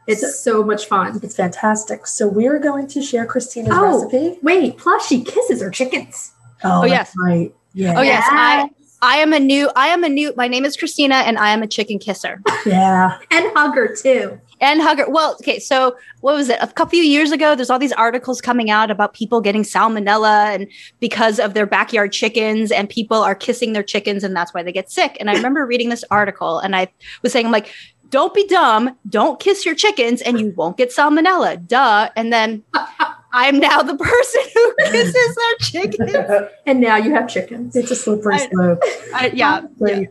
[0.07, 1.19] It's so much fun.
[1.21, 2.07] It's fantastic.
[2.07, 4.03] So we're going to share Christina's Oh.
[4.03, 4.39] recipe.
[4.41, 6.31] Wait, plus she kisses her chickens.
[6.63, 7.09] Oh, oh yes.
[7.09, 7.53] that's right.
[7.73, 7.93] Yeah.
[7.97, 8.69] Oh yes, I
[9.01, 11.63] I am a new I am a new my name is Christina and I am
[11.63, 12.41] a chicken kisser.
[12.65, 13.17] Yeah.
[13.31, 14.39] and hugger too.
[14.59, 15.09] And hugger.
[15.09, 16.59] Well, okay, so what was it?
[16.61, 20.53] A couple of years ago, there's all these articles coming out about people getting salmonella
[20.53, 20.67] and
[20.99, 24.71] because of their backyard chickens, and people are kissing their chickens, and that's why they
[24.71, 25.17] get sick.
[25.19, 26.89] And I remember reading this article, and I
[27.23, 27.73] was saying, I'm like,
[28.11, 31.65] don't be dumb, don't kiss your chickens, and you won't get salmonella.
[31.65, 32.09] Duh.
[32.15, 32.85] And then uh,
[33.33, 36.49] I'm now the person who kisses their chickens.
[36.65, 37.75] And now you have chickens.
[37.75, 38.79] It's a slippery slope.
[39.13, 39.61] I, yeah.
[39.79, 40.01] yeah.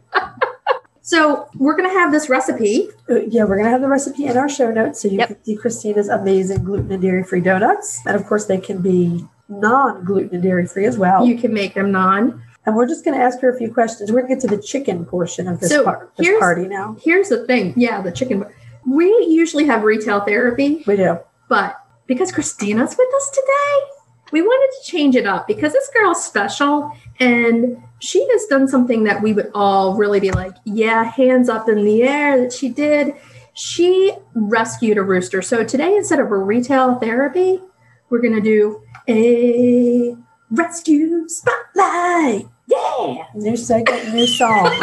[1.02, 2.88] So we're gonna have this recipe.
[3.08, 5.28] Uh, yeah, we're going to have the recipe in our show notes so you Yep.
[5.28, 8.00] can see Christina's amazing gluten and dairy free donuts.
[8.06, 11.26] And of course, they can be non gluten and dairy free as well.
[11.26, 12.42] You can make them non.
[12.66, 14.12] and we're just going to ask her a few questions.
[14.12, 16.96] We're going to get to the chicken portion of this, So, part, this party now.
[17.02, 17.74] Here's the thing.
[17.76, 18.44] Yeah, the chicken.
[18.86, 21.18] We usually have retail therapy, We do.
[21.48, 21.79] but
[22.10, 23.92] because Christina's with us today,
[24.32, 26.90] we wanted to change it up because this girl's special
[27.20, 31.68] and she has done something that we would all really be like, yeah, hands up
[31.68, 33.14] in the air that she did.
[33.54, 35.40] She rescued a rooster.
[35.40, 37.60] So today, instead of a retail therapy,
[38.08, 40.16] we're going to do a
[40.50, 42.48] rescue spotlight.
[42.66, 43.26] Yeah.
[43.36, 44.82] New segment, new song.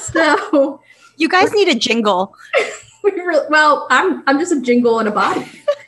[0.00, 0.80] So
[1.16, 2.34] You guys need a jingle.
[3.12, 5.46] we really, well, I'm I'm just a jingle and a body.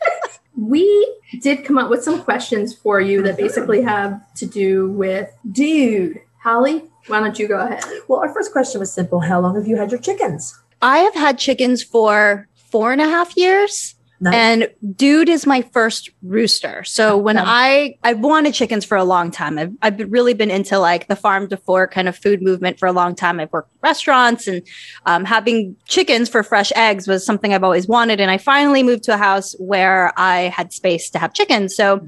[0.57, 5.31] we did come up with some questions for you that basically have to do with
[5.51, 6.21] dude.
[6.43, 7.83] Holly, why don't you go ahead?
[8.07, 10.59] well, our first question was simple How long have you had your chickens?
[10.83, 13.95] I have had chickens for four and a half years.
[14.21, 14.35] Nice.
[14.35, 16.85] And dude is my first rooster.
[16.85, 17.45] So when Okay.
[17.47, 19.59] I I wanted chickens for a long time.
[19.59, 22.87] I've I've really been into like the farm to fork kind of food movement for
[22.87, 23.41] a long time.
[23.41, 24.63] I've worked in restaurants and
[25.05, 28.21] um, having chickens for fresh eggs was something I've always wanted.
[28.21, 31.75] And I finally moved to a house where I had space to have chickens.
[31.77, 32.01] So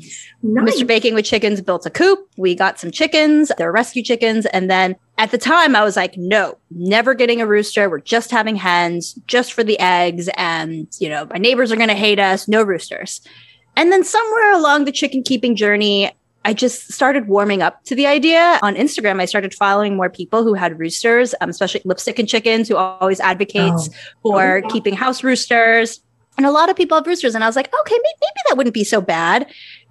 [0.43, 0.77] Nice.
[0.81, 0.87] Mr.
[0.87, 2.21] Baking with Chickens built a coop.
[2.37, 3.51] We got some chickens.
[3.59, 4.47] They're rescue chickens.
[4.47, 7.89] And then at the time, I was like, no, never getting a rooster.
[7.89, 10.29] We're just having hens just for the eggs.
[10.37, 12.47] And, you know, my neighbors are going to hate us.
[12.49, 13.21] No roosters.
[13.77, 16.11] And then somewhere along the chicken keeping journey,
[16.45, 18.59] I just started warming up to the idea.
[18.63, 22.69] On Instagram, I started following more people who had roosters, um, especially lipstick and chickens,
[22.69, 23.91] who always advocates
[24.23, 24.69] for Oh.
[24.69, 26.01] keeping house roosters.
[26.37, 27.35] And a lot of people have roosters.
[27.35, 29.47] And I was like, okay, maybe, maybe that wouldn't be so bad.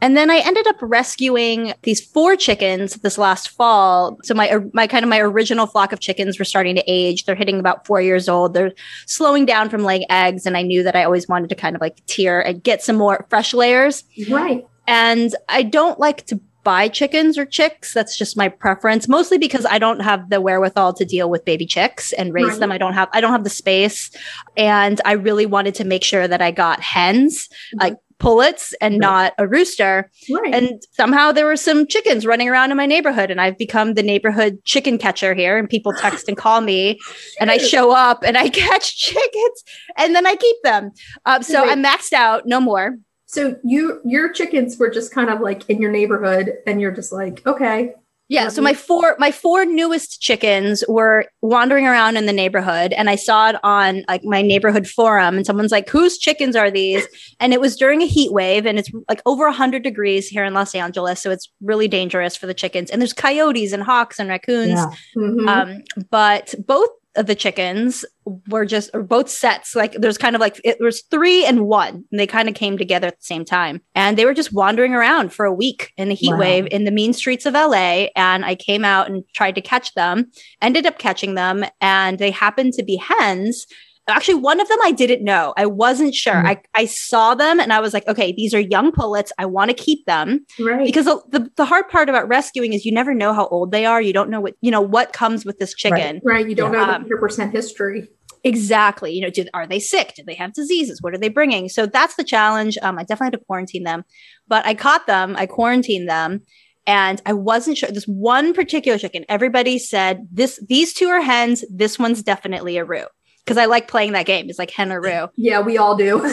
[0.05, 4.19] And then I ended up rescuing these four chickens this last fall.
[4.21, 7.25] So my my kind of my original flock of chickens were starting to age.
[7.25, 8.53] They're hitting about four years old.
[8.53, 8.73] They're
[9.07, 10.45] slowing down from laying eggs.
[10.45, 12.97] And I knew that I always wanted to kind of like tier and get some
[12.97, 14.03] more fresh layers.
[14.29, 14.63] right.
[14.85, 17.91] And I don't like to buy chickens or chicks.
[17.91, 21.65] That's just my preference, mostly because I don't have the wherewithal to deal with baby
[21.65, 22.59] chicks and raise Right.
[22.59, 22.71] them.
[22.71, 24.11] I don't have I don't have the space.
[24.55, 27.79] And I really wanted to make sure that I got hens, mm-hmm.
[27.79, 30.09] like pullets and not a rooster.
[30.31, 30.53] Right.
[30.53, 34.03] And somehow there were some chickens running around in my neighborhood, and I've become the
[34.03, 35.57] neighborhood chicken catcher here.
[35.57, 36.99] And people text and call me,
[37.39, 39.63] and I show up and I catch chickens,
[39.97, 40.91] and then I keep them.
[41.25, 41.71] Um, so Wait.
[41.71, 42.97] I'm maxed out, no more.
[43.25, 47.11] so you your chickens were just kind of like in your neighborhood, and you're just
[47.11, 47.93] like, okay,
[48.27, 48.49] Yeah.
[48.49, 53.15] So my four my four newest chickens were wandering around in the neighborhood, and I
[53.15, 57.05] saw it on like my neighborhood forum, and someone's like, "Whose chickens are these?"
[57.39, 60.53] And it was during a heat wave, and it's like over hundred degrees here in
[60.55, 62.89] Los Angeles, so it's really dangerous for the chickens.
[62.89, 64.71] And there's coyotes and hawks and raccoons.
[64.71, 64.89] Yeah.
[65.15, 65.47] Mhm.
[65.47, 68.03] Um, but both of the chickens
[68.47, 72.03] were just or both sets like there's kind of like it was three and one
[72.11, 74.93] and they kind of came together at the same time and they were just wandering
[74.93, 76.39] around for a week in the heat Wow.
[76.39, 79.93] wave in the mean streets of LA and I came out and tried to catch
[79.93, 83.67] them ended up catching them and they happened to be hens
[84.07, 85.53] Actually, one of them I didn't know.
[85.57, 86.33] I wasn't sure.
[86.35, 86.45] Mhm.
[86.45, 89.31] I, I saw them and I was like, okay, these are young pullets.
[89.39, 90.85] I want to keep them Right.
[90.85, 93.85] because the, the, the hard part about rescuing is you never know how old they
[93.85, 93.99] are.
[94.01, 96.21] You don't know what, you know, what comes with this chicken.
[96.23, 96.47] right.
[96.47, 98.07] You don't know Um, the 100% history.
[98.43, 99.11] Exactly.
[99.11, 100.13] You know, did, are they sick?
[100.15, 101.01] Do they have diseases?
[101.01, 101.67] What are they bringing?
[101.67, 102.77] So that's the challenge.
[102.83, 104.05] Um, I definitely had to quarantine them,
[104.47, 105.35] but I caught them.
[105.35, 106.41] I quarantined them,
[106.85, 107.89] and I wasn't sure.
[107.89, 110.59] This one particular chicken, everybody said this.
[110.69, 111.65] These two are hens.
[111.73, 113.07] This one's definitely a roux
[113.45, 114.49] because I like playing that game.
[114.49, 115.27] It's like hen or roux.
[115.37, 116.23] Yeah, we all do.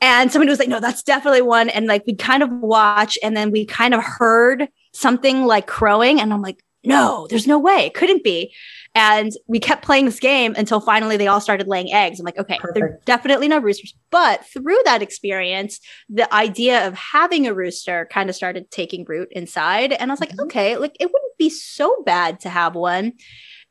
[0.00, 3.36] and somebody was like, "No, that's definitely one." And like we kind of watch, and
[3.36, 7.86] then we kind of heard something like crowing, and I'm like, "No, there's no way.
[7.86, 8.52] It couldn't be."
[8.94, 12.20] And we kept playing this game until finally they all started laying eggs.
[12.20, 13.94] I'm like, okay, they're definitely no roosters.
[14.10, 19.28] But through that experience, the idea of having a rooster kind of started taking root
[19.30, 19.94] inside.
[19.94, 20.44] And I was like, Mhm.
[20.44, 23.14] okay, like it wouldn't be so bad to have one.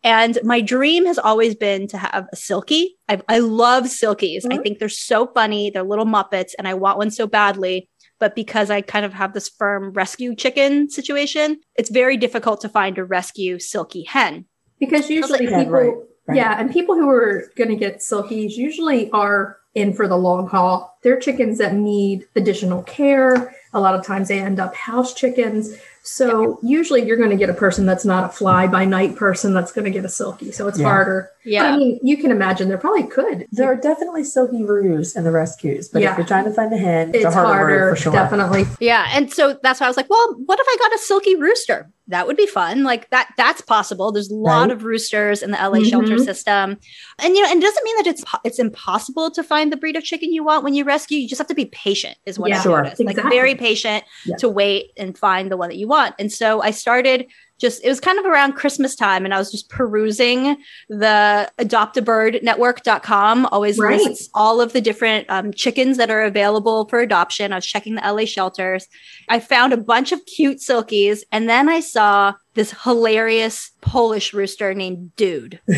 [0.04, 2.98] And my dream has always been to have a silky.
[3.08, 4.46] I, I love silkies.
[4.46, 4.64] I Mhm.
[4.64, 5.70] think they're so funny.
[5.70, 7.88] They're little Muppets, and I want one so badly.
[8.20, 12.70] But because I kind of have this firm rescue chicken situation, it's very difficult to
[12.70, 14.46] find a rescue silky hen.
[14.80, 15.94] Because usually Yeah, people, right,
[16.28, 16.36] right.
[16.38, 20.48] yeah, and people who are going to get silkies usually are in for the long
[20.48, 20.98] haul.
[21.04, 23.56] They're chickens that need additional care.
[23.74, 25.76] A lot of times they end up house chickens.
[26.04, 29.54] So usually you're going to get a person that's not a fly by night person
[29.54, 30.52] that's going to get a silky.
[30.52, 30.88] So it's Yeah.
[30.88, 31.30] harder.
[31.44, 33.48] But I mean, you can imagine there probably could.
[33.52, 36.12] There are definitely silky roos in the rescues, but Yeah.
[36.12, 38.14] if you're trying to find a hen, it's, it's a harder, harder, for sure.
[38.14, 38.66] definitely.
[38.80, 39.08] Yeah.
[39.14, 41.90] And so that's why I was like, well, what if I got a silky rooster?
[42.08, 42.84] That would be fun.
[42.84, 44.12] Like that, that's possible.
[44.12, 44.72] There's a lot Right.
[44.72, 46.26] of roosters in the LA shelter Mhm.
[46.26, 46.78] system.
[47.20, 49.96] And, you know, and it doesn't mean that it's, it's impossible to find the breed
[49.96, 51.18] of chicken you want when you rescue.
[51.20, 52.60] You just have to be patient is what Yeah.
[52.60, 52.84] I Sure.
[52.84, 53.04] noticed.
[53.04, 54.36] Like very patient Yeah.
[54.38, 56.16] to wait and find the one that you want.
[56.20, 57.28] And so I started
[57.62, 60.58] just, it was kind of around Christmas time and I was just perusing
[60.90, 64.00] the adoptabirdnetwork.com always Right.
[64.02, 67.54] lists all of the different um, chickens that are available for adoption.
[67.54, 68.88] I was checking the LA shelters.
[69.30, 74.74] I found a bunch of cute silkies, and then I saw this hilarious Polish rooster
[74.74, 75.60] named Dude.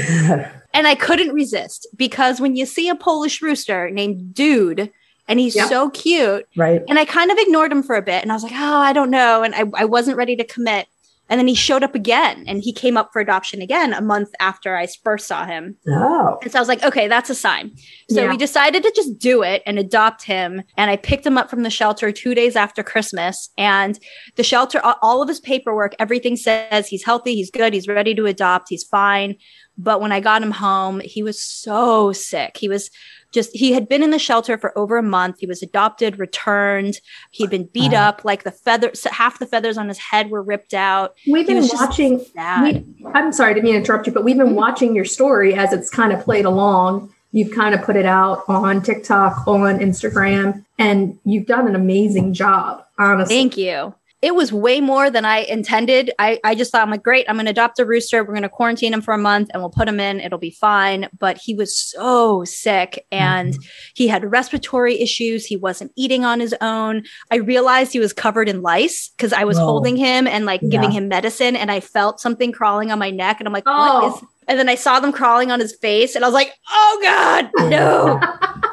[0.75, 4.91] And I couldn't resist because when you see a Polish rooster named Dude,
[5.27, 5.69] and he's Yep.
[5.69, 6.81] so cute, right.
[6.89, 8.91] and I kind of ignored him for a bit, and I was like, oh, I
[8.91, 9.43] don't know.
[9.43, 10.87] And I, I wasn't ready to commit.
[11.33, 14.29] And then he showed up again, and he came up for adoption again a month
[14.39, 15.75] after I first saw him.
[15.89, 16.37] Oh.
[16.43, 17.75] And so I was like, okay, that's a sign.
[18.11, 18.29] So Yeah.
[18.29, 20.61] we decided to just do it and adopt him.
[20.77, 23.49] And I picked him up from the shelter two days after Christmas.
[23.57, 23.97] And
[24.35, 28.27] the shelter, all of his paperwork, everything says he's healthy, he's good, he's ready to
[28.27, 29.35] adopt, he's fine.
[29.75, 32.57] But when I got him home, he was so sick.
[32.57, 32.91] He was
[33.33, 35.39] just, he had been in the shelter for over a month.
[35.39, 36.99] He was adopted, returned.
[37.31, 38.09] He'd been beat Wow.
[38.09, 41.15] up, like the feathers, half the feathers on his head were ripped out.
[41.27, 42.25] We've been watching.
[42.35, 44.55] We, I'm sorry, didn't mean interrupt you, but we've been mm-hmm.
[44.55, 47.13] watching your story as it's kind of played along.
[47.31, 52.33] You've kind of put it out on TikTok, on Instagram, and you've done an amazing
[52.33, 53.35] job, honestly.
[53.35, 53.95] Thank you.
[54.23, 56.11] It was way more than I intended.
[56.17, 58.23] I, I just thought, I'm like, great, I'm going to adopt a rooster.
[58.23, 60.21] We're going to quarantine him for a month and we'll put him in.
[60.21, 61.09] It'll be fine.
[61.19, 63.61] But he was so sick and mm-hmm.
[63.95, 65.45] he had respiratory issues.
[65.45, 67.03] He wasn't eating on his own.
[67.31, 69.65] I realized he was covered in lice because I was Whoa.
[69.65, 70.69] holding him and like Yeah.
[70.69, 73.41] giving him medicine and I felt something crawling on my neck.
[73.41, 74.07] And I'm like, Oh.
[74.09, 74.27] what is.
[74.47, 77.49] And then I saw them crawling on his face and I was like, oh God,
[77.69, 78.21] no.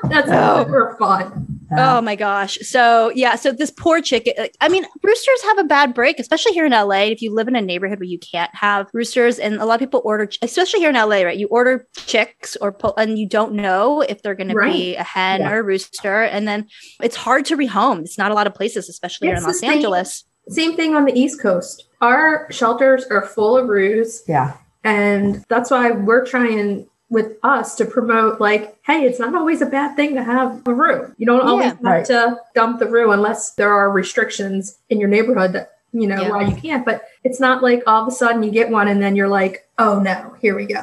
[0.08, 0.62] That's Oh.
[0.64, 1.59] super fun.
[1.76, 2.58] Oh my gosh.
[2.62, 3.36] So, yeah.
[3.36, 7.04] So, this poor chicken, I mean, roosters have a bad break, especially here in LA.
[7.04, 9.80] If you live in a neighborhood where you can't have roosters, and a lot of
[9.80, 11.36] people order, especially here in LA, right?
[11.38, 15.04] You order chicks or, po- and you don't know if they're going to be a
[15.04, 15.52] hen Yeah.
[15.52, 16.22] or a rooster.
[16.22, 16.66] And then
[17.02, 18.00] it's hard to rehome.
[18.00, 20.24] It's not a lot of places, especially here in Los same- Angeles.
[20.48, 21.84] Same thing on the East Coast.
[22.00, 24.54] Our shelters are full of roos, Yeah.
[24.82, 29.66] and that's why we're trying with us to promote like, hey, it's not always a
[29.66, 31.12] bad thing to have a roo.
[31.18, 31.70] You don't always Yeah.
[31.72, 32.04] have Right.
[32.06, 36.30] to dump the roo unless there are restrictions in your neighborhood that you know Yeah.
[36.30, 36.84] why you can't.
[36.84, 39.66] But it's not like all of a sudden you get one and then you're like,
[39.78, 40.82] oh no, here we go.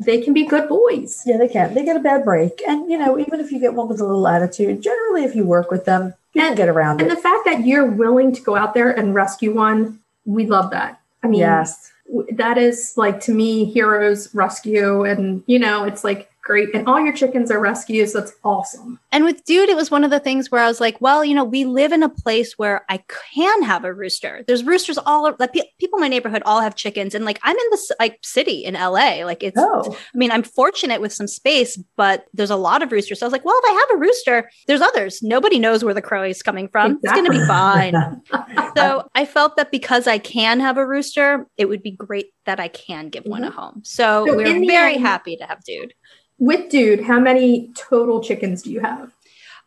[0.00, 1.22] They can be good boys.
[1.26, 1.74] Yeah, they can.
[1.74, 2.62] They get a bad break.
[2.66, 5.44] And, you know, even if you get one with a little attitude, generally, if you
[5.44, 7.14] work with them, you can And- get around And it.
[7.14, 10.98] the fact that you're willing to go out there and rescue one, we love that.
[11.22, 11.91] I mean, yes.
[12.32, 17.00] That is like to me heroes rescue and you know it's like great and all
[17.00, 20.50] your chickens are rescues that's awesome And with Dude, it was one of the things
[20.50, 23.62] where I was like, well, you know, we live in a place where I can
[23.62, 24.44] have a rooster.
[24.46, 27.14] There's roosters all like pe- people in my neighborhood all have chickens.
[27.14, 29.24] And like, I'm in this like city in LA.
[29.24, 32.92] Like it's, Oh, I mean, I'm fortunate with some space, but there's a lot of
[32.92, 33.20] roosters.
[33.20, 35.22] So I was like, well, if I have a rooster, there's others.
[35.22, 36.98] Nobody knows where the crow is coming from.
[37.02, 37.94] It's going to be fine.
[38.76, 42.60] so I felt that because I can have a rooster, it would be great that
[42.60, 43.56] I can give one mm-hmm.
[43.56, 43.82] a home.
[43.84, 45.94] So, So we're very end- happy to have Dude.
[46.38, 49.12] With Dude, how many total chickens do you have?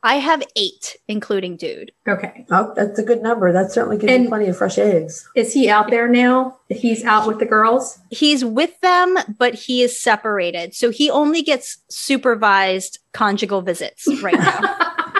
[0.03, 1.91] I have eight, including Dude.
[2.07, 2.45] Okay.
[2.51, 3.51] Oh, that's a good number.
[3.51, 5.28] That certainly gives And- you plenty of fresh eggs.
[5.36, 6.59] Is he out there now?
[6.69, 7.97] He's out with the girls?
[8.11, 10.76] He's with them, but he is separated.
[10.76, 14.78] So he only gets supervised conjugal visits right now.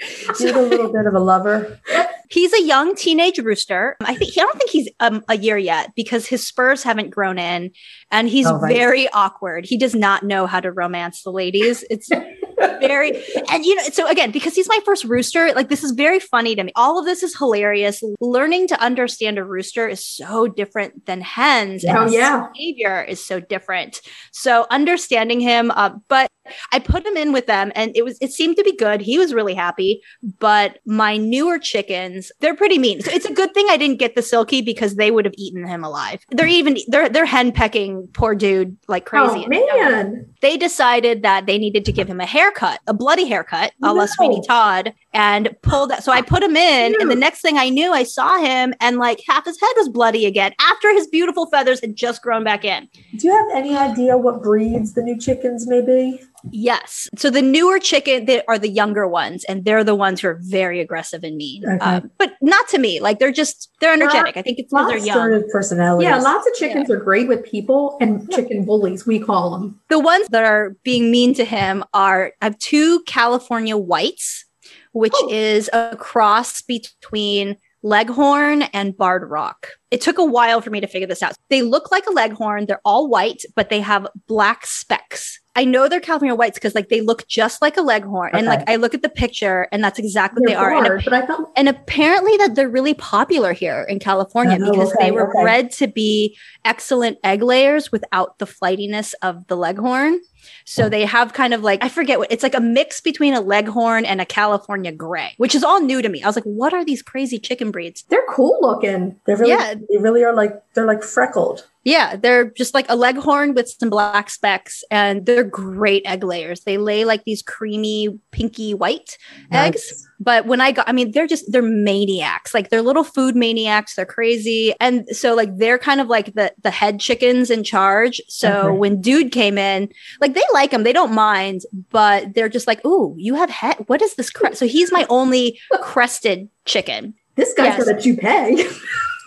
[0.00, 1.80] He's a little bit of a lover.
[2.30, 3.96] He's a young teenage rooster.
[4.00, 7.38] I think I don't think he's um, a year yet because his spurs haven't grown
[7.38, 7.70] in,
[8.10, 8.74] and he's Oh, right.
[8.74, 9.64] very awkward.
[9.64, 11.84] He does not know how to romance the ladies.
[11.90, 12.08] It's
[12.80, 16.20] very and you know so again because he's my first rooster like this is very
[16.20, 16.72] funny to me.
[16.76, 18.02] All of this is hilarious.
[18.20, 22.46] Learning to understand a rooster is so different than hens and Oh, his yeah.
[22.52, 24.00] behavior is so different.
[24.32, 26.30] So understanding him uh, but
[26.72, 29.00] i put him in with them and it was it seemed to be good.
[29.00, 30.00] He was really happy
[30.38, 33.00] but my newer chickens they're pretty mean.
[33.00, 35.66] So it's a good thing i didn't get the silky because they would have eaten
[35.66, 36.20] him alive.
[36.30, 39.44] They're even they're they're hen pecking poor dude like crazy.
[39.44, 40.26] Oh, man.
[40.40, 44.04] they decided that they needed to give him a haircut, a bloody haircut, a la
[44.04, 44.06] No.
[44.06, 46.02] Sweeney Todd, and pulled that.
[46.02, 48.98] So I put him in, and the next thing I knew, I saw him, and
[48.98, 52.64] like half his head was bloody again after his beautiful feathers had just grown back
[52.64, 52.88] in.
[53.16, 56.20] Do you have any idea what breeds the new chickens may be?
[56.52, 57.08] Yes.
[57.16, 60.38] So the newer chicken they are the younger ones, and they're the ones who are
[60.42, 61.64] very aggressive and mean.
[61.66, 61.78] Okay.
[61.84, 63.00] Um, but not to me.
[63.00, 64.36] Like they're just they're energetic.
[64.36, 65.16] I think it's because they're young.
[65.18, 66.04] Assertive personalities.
[66.08, 69.80] Yeah, lots of chickens are great with people and chicken bullies, we call them.
[69.88, 74.44] The ones that are being mean to him are I have two California whites,
[74.92, 75.28] which Oh.
[75.30, 79.68] is a cross between Leghorn and Barred Rock.
[79.90, 81.34] It took a while for me to figure this out.
[81.48, 82.66] They look like a Leghorn.
[82.66, 85.40] They're all white, but they have black specks.
[85.58, 88.30] I know they're California whites because like they look just like a Leghorn.
[88.32, 90.94] And like I look at the picture and that's exactly what They're they are.
[90.94, 94.92] And but I thought and apparently that they're really popular here in California Oh, because
[94.92, 95.42] okay, they were okay.
[95.42, 100.20] bred to be excellent egg layers without the flightiness of the leghorn.
[100.64, 100.88] So oh.
[100.88, 104.04] they have kind of like I forget what it's like a mix between a leghorn
[104.04, 106.22] and a California gray, which is all new to me.
[106.22, 108.04] I was like, what are these crazy chicken breeds?
[108.10, 109.18] they're cool looking.
[109.26, 109.74] They're really, Yeah.
[109.74, 111.66] they really are like they're like freckled.
[111.84, 116.60] Yeah, they're just like a leghorn with some black specks, and they're great egg layers.
[116.60, 119.16] They lay like these creamy pinky white
[119.52, 120.06] eggs.
[120.20, 122.52] But when I got, I mean, they're just they're maniacs.
[122.52, 123.94] Like they're little food maniacs.
[123.94, 128.20] They're crazy, and so like they're kind of like the the head chickens in charge.
[128.28, 128.78] So Okay.
[128.78, 129.88] when dude came in,
[130.20, 133.76] like they like him, they don't mind, but they're just like, "Ooh, you have head.
[133.86, 137.14] What is this crest?" So he's my only crested chicken.
[137.36, 137.84] This guy's Yes.
[137.86, 138.68] got a toupee.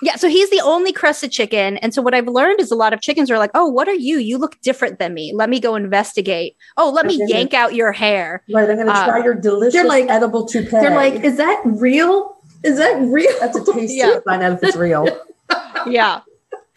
[0.03, 1.77] Yeah, so he's the only crested chicken.
[1.77, 3.93] And so what I've learned is a lot of chickens are like, "Oh, what are
[3.93, 4.17] you?
[4.17, 5.31] You look different than me.
[5.35, 6.55] Let me go investigate.
[6.77, 7.25] Oh, let me Okay.
[7.27, 10.69] yank out your hair." Right, I'm going to try your delicious they're like- edible toupee.
[10.71, 12.37] They're like, is that real?
[12.63, 13.31] Is that real?
[13.39, 14.13] that's a taste Yeah.
[14.15, 15.07] to find out if it's real.
[15.87, 16.21] Yeah.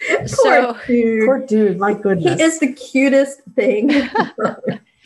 [0.09, 1.27] Poor so dude.
[1.27, 2.37] Poor dude, my goodness.
[2.39, 3.91] He is the cutest thing.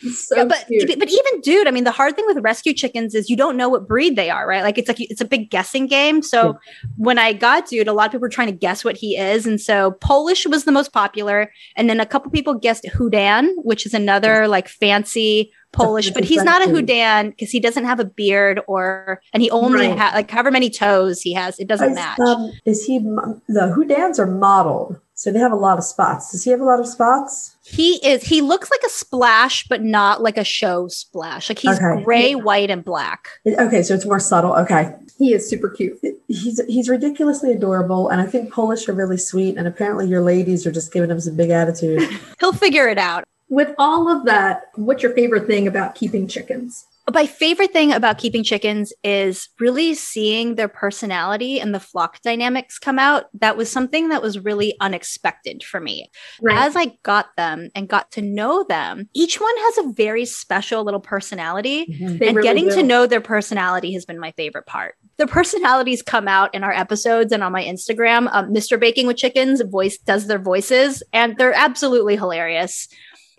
[0.01, 0.97] So Yeah, but cute.
[0.99, 3.67] but even dude, I mean, the hard thing with rescue chickens is you don't know
[3.69, 4.63] what breed they are, right?
[4.63, 6.21] Like it's like it's a big guessing game.
[6.21, 6.57] So
[6.97, 9.45] when I got dude, a lot of people were trying to guess what he is,
[9.45, 13.85] and so Polish was the most popular, and then a couple people guessed Houdan, which
[13.85, 18.05] is another like fancy Polish, but he's not a Houdan because he doesn't have a
[18.05, 19.97] beard or, and he only Right.
[19.99, 22.19] has like however many toes he has, it doesn't Is, match.
[22.19, 26.31] um, is he the Houdans are modeled, so they have a lot of spots.
[26.31, 27.55] Does he have a lot of spots?
[27.69, 28.23] He is.
[28.23, 31.49] He looks like a splash, but not like a show splash.
[31.49, 32.03] Like he's Okay.
[32.03, 33.27] gray, white, and black.
[33.47, 34.53] Okay, so it's more subtle.
[34.55, 35.99] Okay, he is super cute.
[36.27, 39.57] he's he's ridiculously adorable, and I think Polish are really sweet.
[39.57, 42.01] And apparently, your ladies are just giving him some big attitude.
[42.39, 43.23] He'll figure it out.
[43.49, 46.85] With all of that, what's your favorite thing about keeping chickens?
[47.13, 52.79] My favorite thing about keeping chickens is really seeing their personality and the flock dynamics
[52.79, 53.25] come out.
[53.33, 56.09] That was something that was really unexpected for me.
[56.49, 60.83] As I got them and got to know them, each one has a very special
[60.83, 61.85] little personality.
[61.99, 62.21] Mhm.
[62.21, 64.95] And really getting to know their personality has been my favorite part.
[65.17, 68.29] Their personalities come out in our episodes and on my Instagram.
[68.31, 68.79] Um, Mr.
[68.79, 72.87] Baking with Chickens voice does their voices, and they're absolutely hilarious.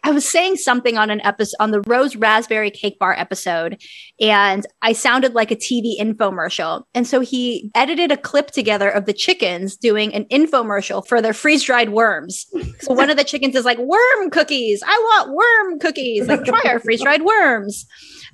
[0.02, 3.80] I was saying something on an episode on the Rose Raspberry Cake Bar episode,
[4.20, 6.84] and I sounded like a TV infomercial.
[6.94, 11.34] And so he edited a clip together of the chickens doing an infomercial for their
[11.34, 12.46] freeze dried worms.
[12.80, 14.82] So one of the chickens is like, worm cookies.
[14.86, 16.28] I want worm cookies.
[16.28, 17.86] Like, try our freeze dried worms.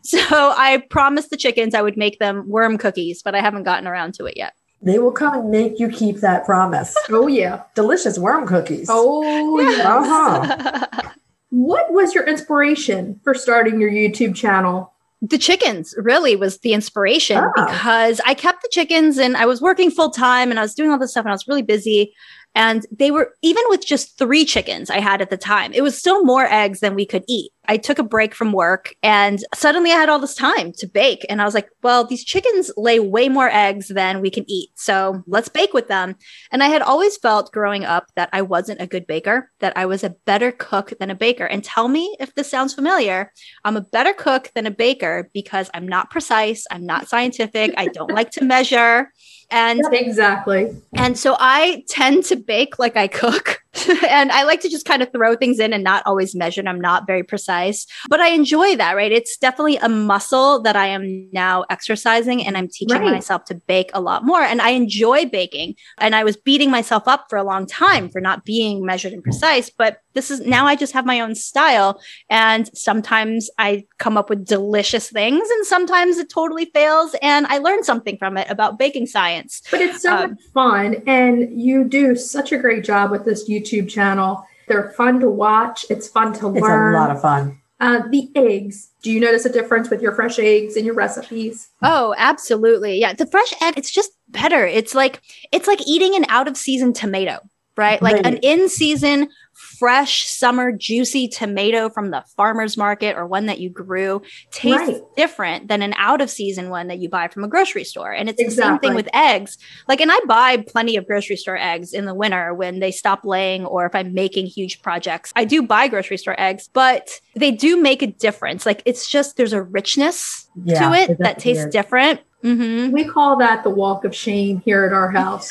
[0.02, 3.88] So I promised the chickens I would make them worm cookies, but I haven't gotten
[3.88, 4.52] around to it yet.
[4.82, 6.94] They will come and make you keep that promise.
[7.08, 7.62] Oh yeah.
[7.74, 8.88] Delicious worm cookies.
[8.90, 9.96] Oh yeah.
[9.96, 11.10] Uh-huh.
[11.56, 14.92] What was your inspiration for starting your YouTube channel?
[15.22, 17.50] the chickens really was the inspiration Oh.
[17.66, 20.90] because I kept the chickens and I was working full time and I was doing
[20.90, 22.12] all this stuff and I was really busy.
[22.54, 25.96] And they were, even with just three chickens I had at the time, it was
[25.96, 27.50] still more eggs than we could eat.
[27.68, 31.24] I took a break from work and suddenly I had all this time to bake.
[31.28, 34.70] And I was like, well, these chickens lay way more eggs than we can eat.
[34.74, 36.16] So let's bake with them.
[36.50, 39.86] And I had always felt growing up that I wasn't a good baker, that I
[39.86, 41.44] was a better cook than a baker.
[41.44, 43.32] And tell me if this sounds familiar.
[43.64, 47.86] I'm a better cook than a baker because I'm not precise, I'm not scientific, I
[47.88, 49.10] don't like to measure.
[49.50, 50.74] And exactly.
[50.94, 53.62] And so I tend to bake like I cook.
[54.08, 56.62] and I like to just kind of throw things in and not always measure.
[56.66, 59.12] I'm not very precise, but I enjoy that, right?
[59.12, 63.12] It's definitely a muscle that I am now exercising and I'm teaching Right.
[63.12, 64.40] myself to bake a lot more.
[64.40, 65.74] And I enjoy baking.
[65.98, 69.20] And I was beating myself up for a long time for not being measured and
[69.20, 69.30] hmm.
[69.30, 69.70] precise.
[69.70, 72.00] But this is now I just have my own style.
[72.28, 77.14] And sometimes I come up with delicious things and sometimes it totally fails.
[77.22, 79.62] And I learn something from it about baking science.
[79.70, 83.48] But it's so Um, much fun, and you do such a great job with this
[83.48, 84.44] YouTube channel.
[84.66, 85.86] They're fun to watch.
[85.90, 86.94] It's fun to It's learn.
[86.94, 87.60] a lot of fun.
[87.78, 88.88] uh, the eggs.
[89.02, 91.68] Do you notice a difference with your fresh eggs and your recipes?
[91.82, 92.98] Oh, absolutely.
[92.98, 93.12] Yeah.
[93.12, 94.66] The fresh egg, it's just better.
[94.66, 95.20] It's like
[95.52, 97.38] it's like eating an out of season tomato,
[97.76, 98.00] right?
[98.00, 103.58] Like an in season fresh summer juicy tomato from the farmer's market or one that
[103.58, 104.20] you grew
[104.50, 105.00] tastes Right.
[105.16, 108.12] different than an out of season one that you buy from a grocery store.
[108.12, 109.56] And it's the same thing with eggs.
[109.88, 113.24] Like and I buy plenty of grocery store eggs in the winter when they stop
[113.24, 115.32] laying or if I'm making huge projects.
[115.36, 118.66] I do buy grocery store eggs, but they do make a difference.
[118.66, 122.20] Like it's just there's a richness Yeah, to it that tastes different.
[122.42, 125.50] hmm We call that the walk of shame here at our house.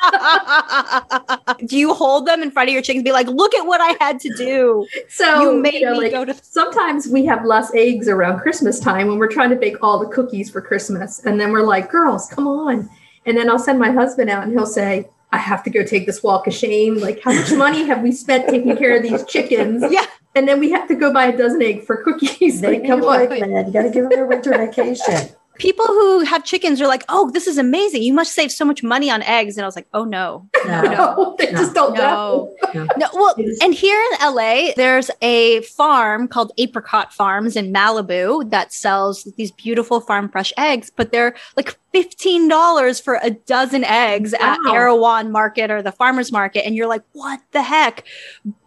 [1.66, 3.04] do you hold them in front of your chickens?
[3.04, 4.86] Be like, look at what I had to do.
[5.08, 6.34] So You made know, me like, go to.
[6.42, 10.06] sometimes we have less eggs around Christmas time when we're trying to bake all the
[10.08, 11.24] cookies for Christmas.
[11.24, 12.88] And then we're like, girls, come on.
[13.26, 16.06] And then I'll send my husband out and he'll say, I have to go take
[16.06, 16.96] this walk of shame.
[16.98, 19.84] Like, how much money have we spent taking care of these chickens?
[19.90, 20.06] Yeah.
[20.34, 22.60] And then we have to go buy a dozen egg for cookies.
[22.60, 23.26] They Like, come a on.
[23.26, 23.66] break, man.
[23.66, 25.28] You got to give them their winter vacation.
[25.58, 28.02] People who have chickens are like, oh, this is amazing.
[28.02, 29.56] You must save so much money on eggs.
[29.56, 30.82] And I was like, oh no, No.
[30.82, 31.58] No, they No.
[31.58, 32.54] just don't know.
[32.72, 32.86] no.
[32.96, 38.72] No, well, and here in LA, there's a farm called Apricot Farms in Malibu that
[38.72, 44.58] sells these beautiful farm fresh eggs, but they're like $15 for a dozen eggs at
[44.64, 44.74] Wow.
[44.74, 46.64] Erewhon Market or the farmer's market.
[46.66, 48.04] And you're like, what the heck?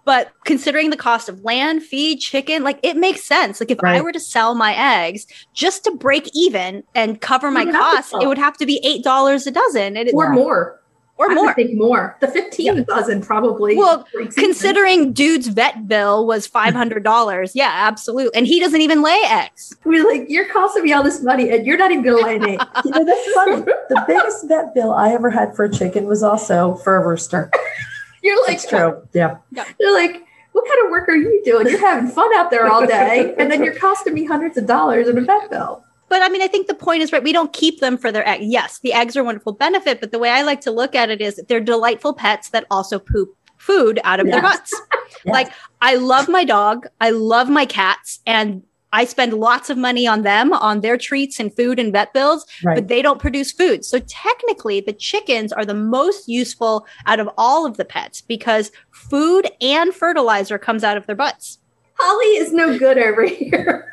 [0.05, 3.61] But considering the cost of land, feed, chicken, like it makes sense.
[3.61, 7.61] Like if I were to sell my eggs just to break even and cover my
[7.61, 10.29] You'd have to costs, it would have to be $8 a dozen and it, Or
[10.29, 10.81] more.
[11.23, 11.53] Or I more.
[11.53, 12.17] think more.
[12.19, 13.77] The 15 dozen probably.
[13.77, 19.75] Well, considering dude's vet bill was $500 yeah absolutely and he doesn't even lay eggs
[19.83, 22.43] we're like, you're costing me all this money and you're not even to lay an
[22.47, 22.61] egg.
[22.85, 23.61] You know, that's funny.
[23.61, 27.51] The biggest vet bill I ever had for a chicken was also for a rooster.
[28.23, 29.05] You're like, It's true.
[29.13, 29.37] Yeah.
[29.79, 31.67] You're like, what kind of work are you doing?
[31.67, 35.07] You're having fun out there all day, and then you're costing me hundreds of dollars
[35.07, 35.83] in a vet bill.
[36.13, 38.27] But i mean i think the point is right we don't keep them for their
[38.27, 40.93] egg yes the eggs are a wonderful benefit but the way i like to look
[41.01, 44.57] at it is they're delightful pets that also poop food out of their Yes.
[44.57, 44.81] butts
[45.25, 45.33] Yes.
[45.37, 45.49] like
[45.81, 48.61] i love my dog i love my cats and
[48.95, 52.45] I spend lots of money on them, on their treats and food and vet bills,
[52.63, 52.75] Right.
[52.75, 53.83] but they don't produce food.
[53.83, 58.71] So technically, the chickens are the most useful out of all of the pets because
[58.91, 61.57] food and fertilizer comes out of their butts.
[61.97, 63.91] Holly is no good over here.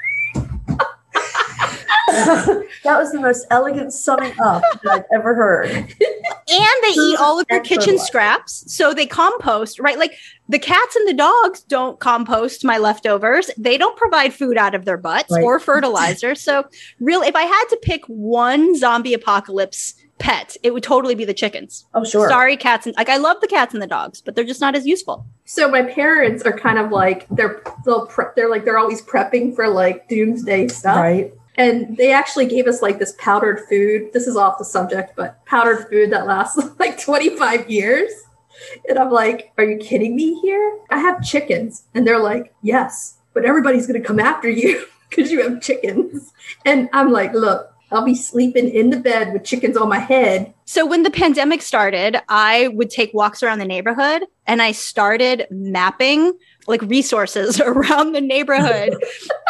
[2.84, 5.70] that was the most elegant summing up that I've ever heard.
[5.70, 5.88] And
[6.48, 8.06] they eat all of their and kitchen fertilizer.
[8.06, 8.74] scraps.
[8.74, 9.98] So they compost, right?
[9.98, 10.14] Like
[10.48, 13.50] the cats and the dogs don't compost my leftovers.
[13.56, 15.44] They don't provide food out of their butts Right.
[15.44, 16.34] or fertilizer.
[16.34, 16.64] so,
[16.98, 21.32] really, if I had to pick one zombie apocalypse pet, it would totally be the
[21.32, 21.86] chickens.
[21.94, 22.28] Oh, sure.
[22.28, 24.74] Sorry, cats and like I love the cats and the dogs, but they're just not
[24.74, 25.24] as useful.
[25.46, 28.34] So my parents are kind of like they're they'll prep.
[28.36, 30.96] They're like they're always prepping for like doomsday stuff.
[30.98, 31.32] Right.
[31.56, 34.12] And they actually gave us like this powdered food.
[34.12, 38.10] This is off the subject, but powdered food that lasts like 25 years.
[38.88, 40.78] And I'm like, are you kidding me here?
[40.90, 41.84] I have chickens.
[41.94, 46.32] And they're like, yes, but everybody's going to come after you because you have chickens.
[46.64, 50.54] And I'm like, look, I'll be sleeping in the bed with chickens on my head.
[50.64, 55.46] So when the pandemic started, I would take walks around the neighborhood and I started
[55.50, 56.32] mapping
[56.68, 58.94] like resources around the neighborhood.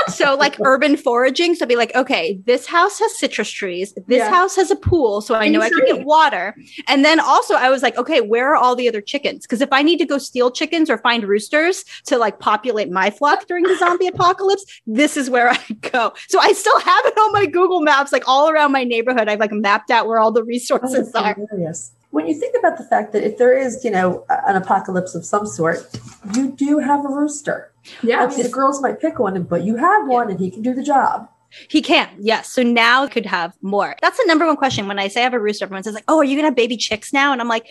[0.09, 1.55] So like urban foraging.
[1.55, 3.93] So I'd be like, okay, this house has citrus trees.
[4.07, 4.31] This Yeah.
[4.31, 5.21] house has a pool.
[5.21, 6.55] So I know I can get water.
[6.89, 9.47] And then also I was like, okay, where are all the other chickens?
[9.47, 13.11] Because if I need to go steal chickens or find roosters to like populate my
[13.11, 15.59] flock during the zombie apocalypse, this is where I
[15.93, 16.13] go.
[16.29, 19.29] So I still have it on my Google Maps, like all around my neighborhood.
[19.29, 21.35] I've like mapped out where all the resources are.
[21.35, 21.93] hilarious.
[22.11, 25.25] When you think about the fact that if there is, you know, an apocalypse of
[25.25, 25.79] some sort,
[26.35, 27.73] you do have a rooster.
[28.05, 30.75] I mean, the girls might pick one, but you have one, and he can do
[30.75, 31.29] the job.
[31.69, 32.51] He can, yes.
[32.51, 33.97] So now could have more.
[34.01, 34.87] That's the number one question.
[34.87, 36.55] When I say I have a rooster, everyone says like, "Oh, are you gonna have
[36.57, 37.67] baby chicks now?" And I'm like,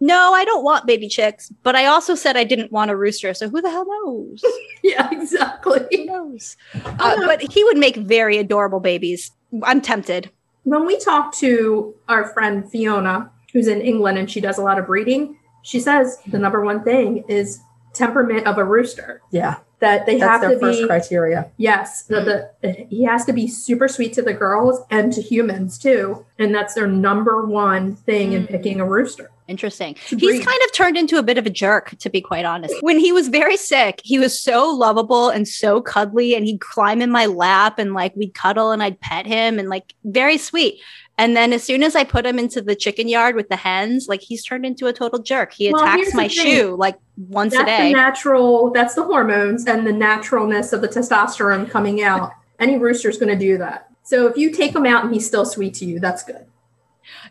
[0.00, 3.34] "No, I don't want baby chicks." But I also said I didn't want a rooster,
[3.34, 4.44] so who the hell knows?
[4.84, 5.84] yeah, exactly.
[5.90, 6.56] who knows?
[6.84, 9.32] Uh, but he would make very adorable babies.
[9.64, 10.30] I'm tempted.
[10.62, 14.78] When we talk to our friend Fiona, who's in England and she does a lot
[14.78, 17.60] of breeding, she says the number one thing is
[17.94, 19.22] temperament of a rooster.
[19.30, 21.50] Yeah, That they that's have their to first be criteria.
[21.56, 25.78] Yes, the, the he has to be super sweet to the girls and to humans
[25.78, 28.48] too, and that's their number one thing in Mm.
[28.50, 29.30] picking a rooster.
[29.46, 29.94] Interesting.
[30.08, 30.44] He's breed.
[30.44, 32.74] kind of turned into a bit of a jerk, to be quite honest.
[32.80, 37.00] When he was very sick, he was so lovable and so cuddly, and he'd climb
[37.02, 40.80] in my lap and like we'd cuddle and I'd pet him and like very sweet.
[41.16, 44.08] And then as soon as I put him into the chicken yard with the hens,
[44.08, 45.52] like he's turned into a total jerk.
[45.52, 47.92] He Well, attacks my shoe like once That's a the day.
[47.92, 48.70] natural.
[48.72, 52.32] That's the hormones and the naturalness of the testosterone coming out.
[52.58, 53.90] Any rooster's going to do that.
[54.02, 56.46] So if you take him out and he's still sweet to you, that's good.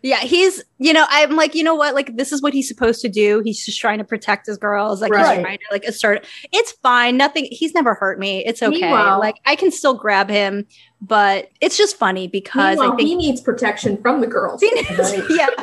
[0.01, 1.95] Yeah, he's, you know, I'm like, you know what?
[1.95, 3.41] Like, this is what he's supposed to do.
[3.43, 5.01] He's just trying to protect his girls.
[5.01, 5.35] Like, Right.
[5.37, 6.25] he's trying to, like, assert.
[6.51, 7.17] It's fine.
[7.17, 8.43] Nothing, he's never hurt me.
[8.45, 8.81] It's okay.
[8.81, 10.65] Meanwhile- like, I can still grab him,
[11.01, 13.01] but it's just funny because I think.
[13.01, 14.61] he needs protection from the girls.
[14.61, 15.23] Right.
[15.29, 15.47] yeah.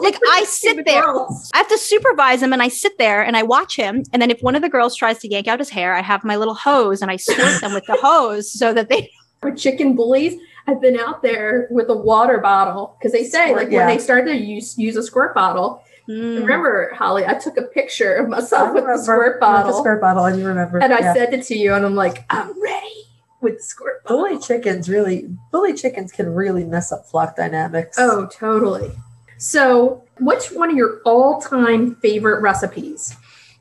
[0.00, 1.02] Like, I sit the there.
[1.02, 1.50] girls.
[1.54, 4.02] I have to supervise him and I sit there and I watch him.
[4.12, 6.24] And then if one of the girls tries to yank out his hair, I have
[6.24, 9.10] my little hose and I squirt them with the hose so that they.
[9.42, 10.34] With chicken bullies,
[10.66, 13.86] I've been out there with a water bottle because they say Squirt, like yeah.
[13.86, 15.82] when they start to use use a squirt bottle.
[16.08, 16.40] Mm.
[16.40, 19.72] Remember, Holly, I took a picture of I myself with the remember squirt with bottle.
[19.72, 20.78] The squirt bottle, I do remember.
[20.78, 21.14] and I yeah.
[21.14, 23.04] sent it to you, and I'm like, I'm ready
[23.40, 24.18] with the squirt bottle.
[24.18, 27.96] bully chickens really, bully chickens can really mess up flock dynamics.
[27.98, 28.90] Oh, totally.
[29.38, 33.16] So, which one of your all-time favorite recipes?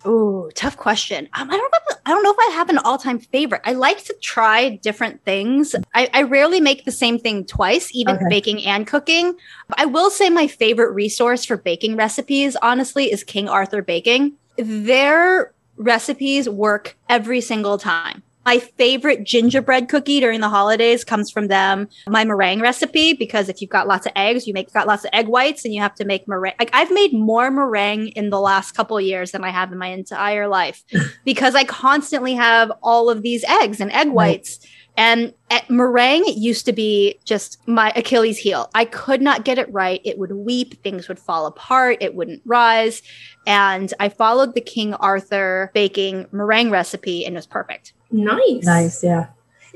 [0.06, 1.30] Ooh, tough question.
[1.34, 1.80] Um, I don't know.
[2.06, 3.62] I don't know if I have an all-time favorite.
[3.64, 5.76] I like to try different things.
[5.94, 8.26] I, I rarely make the same thing twice, even Okay.
[8.30, 9.36] baking and cooking.
[9.78, 14.34] I will say my favorite resource for baking recipes, honestly, is King Arthur Baking.
[14.58, 18.24] Their recipes work every single time.
[18.46, 21.88] My favorite gingerbread cookie during the holidays comes from them.
[22.08, 25.12] My meringue recipe, because if you've got lots of eggs, you make got lots of
[25.14, 26.56] egg whites and you have to make meringue.
[26.60, 29.78] Like I've made more meringue in the last couple of years than I have in
[29.78, 30.84] my entire life
[31.26, 34.60] because I constantly have all of these eggs and egg whites.
[34.98, 38.70] And at meringue it used to be just my Achilles heel.
[38.74, 40.02] I could not get it right.
[40.04, 43.02] It would weep, things would fall apart, it wouldn't rise.
[43.48, 47.94] And I followed the King Arthur baking meringue recipe and it was perfect.
[48.12, 48.66] Nice.
[48.66, 49.04] nice.
[49.04, 49.28] Yeah.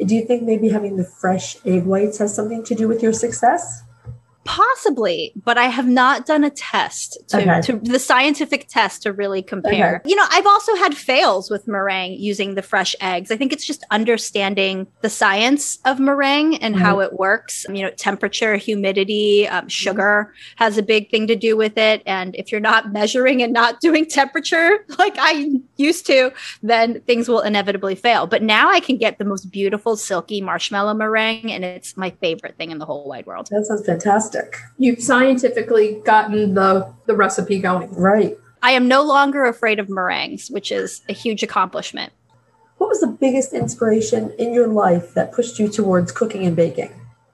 [0.03, 3.13] Do you think maybe having the fresh egg whites has something to do with your
[3.13, 3.83] success?
[4.45, 7.61] Possibly, but I have not done a test to, Okay.
[7.61, 10.01] to the scientific test to really compare.
[10.05, 13.31] You know, I've also had fails with meringue using the fresh eggs.
[13.31, 17.65] I think it's just understanding the science of meringue and how it works.
[17.69, 22.03] You know, temperature, humidity, um, sugar has a big thing to do with it.
[22.05, 26.31] And if you're not measuring and not doing temperature like I used to,
[26.61, 28.27] then things will inevitably fail.
[28.27, 32.57] But now I can get the most beautiful, silky marshmallow meringue, and it's my favorite
[32.57, 33.47] thing in the whole wide world.
[33.51, 34.34] That sounds fantastic.
[34.77, 37.91] You've scientifically gotten the the recipe going.
[37.93, 38.37] Right.
[38.61, 42.11] I am no longer afraid of meringues, which is a huge accomplishment.
[42.77, 46.91] What was the biggest inspiration in your life that pushed you towards cooking and baking?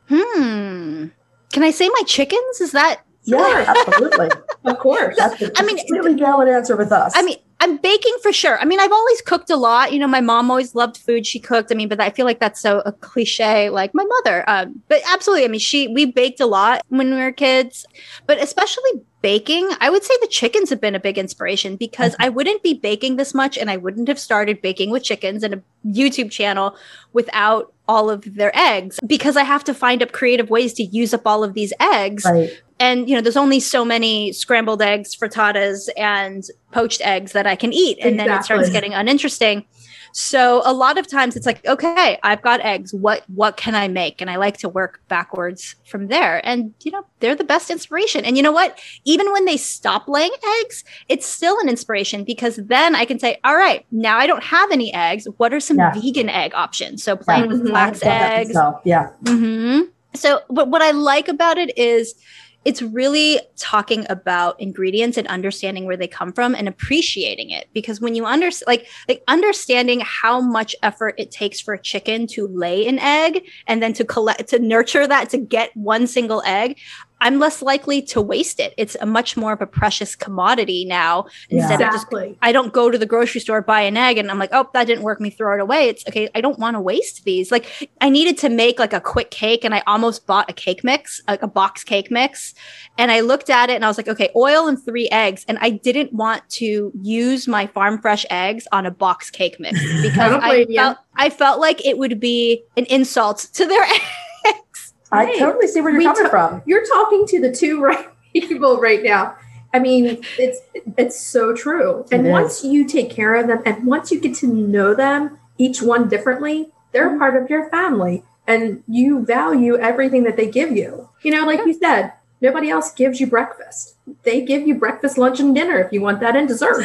[0.10, 1.08] Hmm.
[1.54, 2.62] Can I say my chickens?
[2.62, 3.02] Is that?
[3.24, 4.30] Yeah, absolutely.
[4.66, 5.16] Of course.
[5.18, 7.14] That's a I mean, really valid answer with us.
[7.16, 8.60] I mean, I'm baking for sure.
[8.60, 9.94] I mean, I've always cooked a lot.
[9.94, 11.28] You know, my mom always loved food.
[11.28, 11.72] She cooked.
[11.72, 14.44] I mean, but I feel like that's so a cliche, like my mother.
[14.50, 17.86] Um, but absolutely, I mean, she we baked a lot when we were kids,
[18.26, 19.70] but especially baking.
[19.80, 23.18] I would say the chickens have been a big inspiration because I wouldn't be baking
[23.18, 26.76] this much, and I wouldn't have started baking with chickens and a YouTube channel
[27.14, 31.14] without all of their eggs because I have to find up creative ways to use
[31.14, 32.50] up all of these eggs right.
[32.82, 37.56] And you know there's only so many scrambled eggs frittatas and poached eggs that i
[37.56, 37.98] can eat.
[38.02, 39.66] And then it starts getting uninteresting.
[40.14, 42.94] So a lot of times it's like okay i've got eggs.
[42.94, 44.16] What what can i make?
[44.22, 46.36] And i like to work backwards from there.
[46.46, 48.26] And you know they're the best inspiration.
[48.26, 48.80] And you know what?
[49.06, 53.32] Even when they stop laying eggs it's still an inspiration because then i can say
[53.44, 55.28] all right now i don't have any eggs.
[55.38, 55.94] What are some Yeah.
[55.94, 57.04] vegan egg options?
[57.04, 57.70] So playing with Mhm.
[57.70, 58.58] flax I've done that eggs.
[58.84, 59.06] Yeah.
[59.28, 59.82] hmm
[60.14, 62.16] So, but what I like about it is
[62.64, 67.68] it's really talking about ingredients and understanding where they come from and appreciating it.
[67.74, 72.28] Because when you understand, like, like understanding how much effort it takes for a chicken
[72.28, 76.44] to lay an egg and then to collect, to nurture that to get one single
[76.46, 76.78] egg.
[77.22, 78.74] I'm less likely to waste it.
[78.78, 82.38] It's a much more of a precious commodity now instead of just Exactly.
[82.42, 84.86] I don't go to the grocery store, buy an egg, and I'm like, oh, that
[84.86, 85.22] didn't work.
[85.22, 85.88] Me throw it away.
[85.88, 86.30] It's okay.
[86.36, 87.52] I don't want to waste these.
[87.52, 90.84] Like, I needed to make like a quick cake, and I almost bought a cake
[90.84, 92.54] mix, like a box cake mix.
[92.98, 95.46] And I looked at it, and I was like, okay, oil and three eggs.
[95.48, 99.80] And I didn't want to use my farm fresh eggs on a box cake mix
[100.02, 103.84] because don't I felt I felt like it would be an insult to their
[104.48, 104.81] eggs.
[105.12, 106.62] I Hey, totally see where you're coming to- from.
[106.66, 109.36] You're talking to the two right people right now.
[109.74, 110.60] I mean, it's
[110.98, 112.06] it's so true.
[112.12, 112.32] And It is.
[112.32, 116.10] once you take care of them, and once you get to know them, each one
[116.10, 117.20] differently, they're mm-hmm.
[117.20, 121.08] part of your family, and you value everything that they give you.
[121.24, 123.96] You know, like you said, nobody else gives you breakfast.
[124.24, 126.84] They give you breakfast, lunch, and dinner if you want that, and dessert.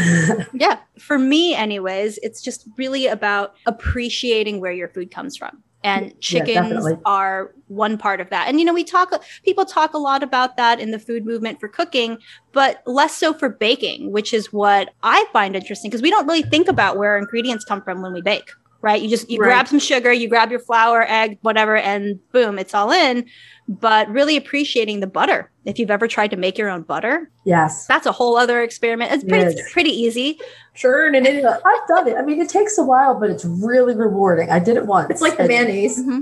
[0.53, 0.79] Yeah.
[0.99, 5.63] For me, anyways, it's just really about appreciating where your food comes from.
[5.85, 6.99] And chickens definitely.
[7.05, 8.49] are one part of that.
[8.49, 9.13] And, you know, we talk,
[9.45, 12.19] people talk a lot about that in the food movement for cooking,
[12.53, 16.43] but less so for baking, which is what I find interesting because we don't really
[16.43, 18.51] think about where our ingredients come from when we bake,
[18.83, 19.01] right?
[19.01, 19.49] You just, you Right.
[19.49, 23.25] grab some sugar, you grab your flour, egg, whatever, and boom, it's all in.
[23.69, 25.51] But really appreciating the butter.
[25.65, 27.87] If you've ever tried to make your own butter, yes.
[27.87, 29.11] that's a whole other experiment.
[29.13, 29.73] It's pretty, Yes.
[29.73, 30.39] pretty easy.
[30.75, 31.45] Sure, and it is.
[31.45, 32.17] I've done it.
[32.17, 34.51] I mean, it takes a while, but it's really rewarding.
[34.51, 35.11] I did it once.
[35.11, 35.99] It's like the and mayonnaise.
[35.99, 36.21] Mm-hmm.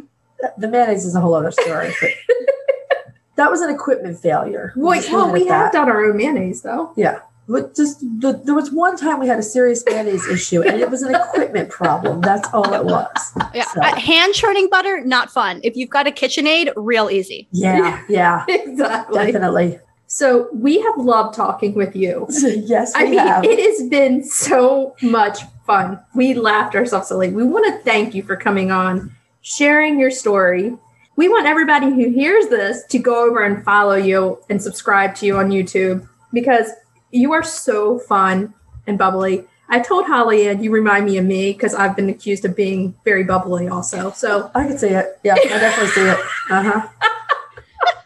[0.58, 1.92] The mayonnaise is a whole other story.
[2.00, 2.10] But
[3.36, 4.72] that was an equipment failure.
[4.76, 5.78] Wait, Just well, we at have that.
[5.78, 6.92] done our own mayonnaise though.
[6.96, 7.20] Yeah.
[7.46, 10.90] But just the, there was one time we had a serious mayonnaise issue, and it
[10.90, 12.20] was an equipment problem.
[12.22, 13.32] That's all it was.
[13.54, 15.60] Yeah, So- uh, hand churning butter, not fun.
[15.62, 17.46] If you've got a KitchenAid, real easy.
[17.52, 19.26] Yeah, yeah, exactly.
[19.32, 19.78] definitely.
[20.06, 22.26] So we have loved talking with you.
[22.30, 23.44] yes, we I mean, have.
[23.44, 25.98] it has been so much fun.
[26.14, 27.30] We laughed ourselves silly.
[27.30, 30.76] We want to thank you for coming on, sharing your story.
[31.16, 35.26] We want everybody who hears this to go over and follow you and subscribe to
[35.26, 36.70] you on YouTube because
[37.14, 38.52] you are so fun
[38.86, 39.44] and bubbly.
[39.68, 42.94] I told Holly and you remind me of me because I've been accused of being
[43.04, 44.10] very bubbly also.
[44.12, 45.18] So I can see it.
[45.24, 46.18] Yeah, I definitely see it.
[46.50, 46.88] Uh huh.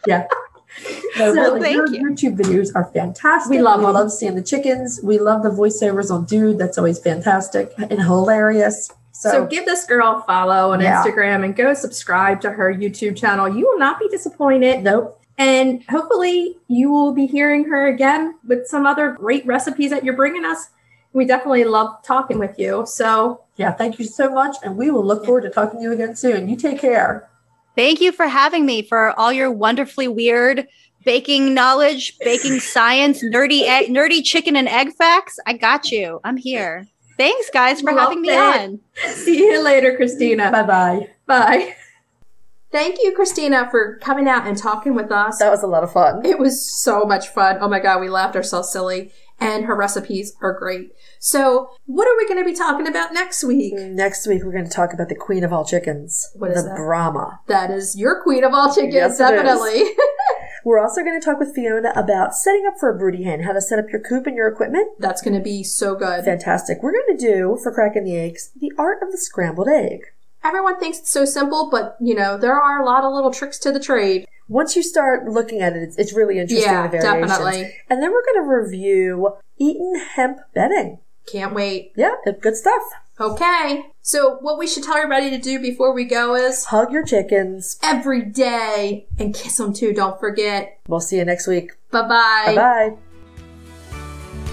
[0.07, 0.25] Yeah.
[1.17, 2.09] No, So, really, thank your you.
[2.09, 3.49] YouTube videos are fantastic.
[3.51, 4.99] We love We love seeing the chickens.
[5.03, 6.57] We love the voiceovers on Dude.
[6.57, 8.89] That's always fantastic and hilarious.
[9.11, 11.03] So, So give this girl a follow on Yeah.
[11.03, 13.49] Instagram and go subscribe to her YouTube channel.
[13.49, 14.83] You will not be disappointed.
[14.83, 15.18] nope.
[15.39, 20.15] And hopefully you will be hearing her again with some other great recipes that you're
[20.15, 20.67] bringing us.
[21.13, 22.85] We definitely love talking with you.
[22.85, 24.57] So Yeah, thank you so much.
[24.63, 26.49] And we will look forward to talking to you again soon.
[26.49, 27.29] You take care.
[27.75, 30.67] Thank you for having me for all your wonderfully weird
[31.05, 35.39] baking knowledge, baking science, nerdy egg, nerdy chicken and egg facts.
[35.47, 36.19] I got you.
[36.25, 36.85] I'm here.
[37.17, 38.37] Thanks, guys, for Love having me it.
[38.37, 38.79] on.
[39.13, 40.51] see you later, Christina.
[40.51, 41.75] Bye bye bye.
[42.71, 45.39] Thank you, Christina, for coming out and talking with us.
[45.39, 46.25] That was a lot of fun.
[46.25, 47.57] It was so much fun.
[47.61, 49.11] Oh my god, we laughed ourselves silly.
[49.41, 50.91] And her recipes are great.
[51.17, 53.73] So, what are we going to be talking about next week?
[53.73, 56.69] Next week, we're going to talk about the queen of all chickens, What is the
[56.69, 56.75] that?
[56.75, 57.39] Brahma.
[57.47, 59.83] That is your queen of all chickens, Yes, definitely.
[60.65, 63.53] We're also going to talk with Fiona about setting up for a broody hen, how
[63.53, 64.89] to set up your coop and your equipment.
[64.99, 66.25] That's going to be so good.
[66.25, 66.83] Fantastic.
[66.83, 70.01] We're going to do, for cracking the eggs, the art of the scrambled egg.
[70.43, 73.57] Everyone thinks it's so simple, but you know, there are a lot of little tricks
[73.59, 74.25] to the trade.
[74.47, 76.67] Once you start looking at it, it's, it's really interesting.
[76.69, 77.71] Yeah, the definitely.
[77.89, 80.99] And then we're going to review Eaton hemp bedding.
[81.31, 81.91] Can't wait.
[81.95, 82.81] Yeah, it- good stuff.
[83.19, 83.83] Okay.
[84.01, 87.77] So, what we should tell everybody to do before we go is Hug your chickens.
[87.83, 89.93] every day and kiss them too.
[89.93, 90.79] Don't forget.
[90.87, 91.71] We'll see you next week.
[91.91, 92.43] Bye bye.
[92.47, 92.97] Bye bye.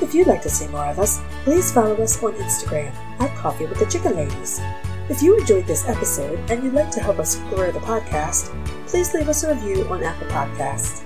[0.02, 3.66] If you'd like to see more of us, please follow us on Instagram at Coffee
[3.66, 4.60] with the Chicken Ladies.
[5.08, 8.50] If you enjoyed this episode and you'd like to help us grow the podcast,
[8.88, 11.04] please leave us a review on Apple Podcasts.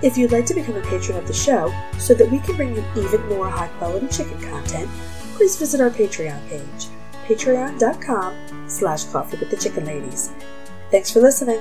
[0.00, 2.74] If you'd like to become a patron of the show so that we can bring
[2.74, 4.88] you even more high quality chicken content,
[5.34, 6.88] please visit our Patreon page,
[7.26, 10.32] patreon.com slash coffee with the chicken ladies.
[10.90, 11.60] Thanks for listening.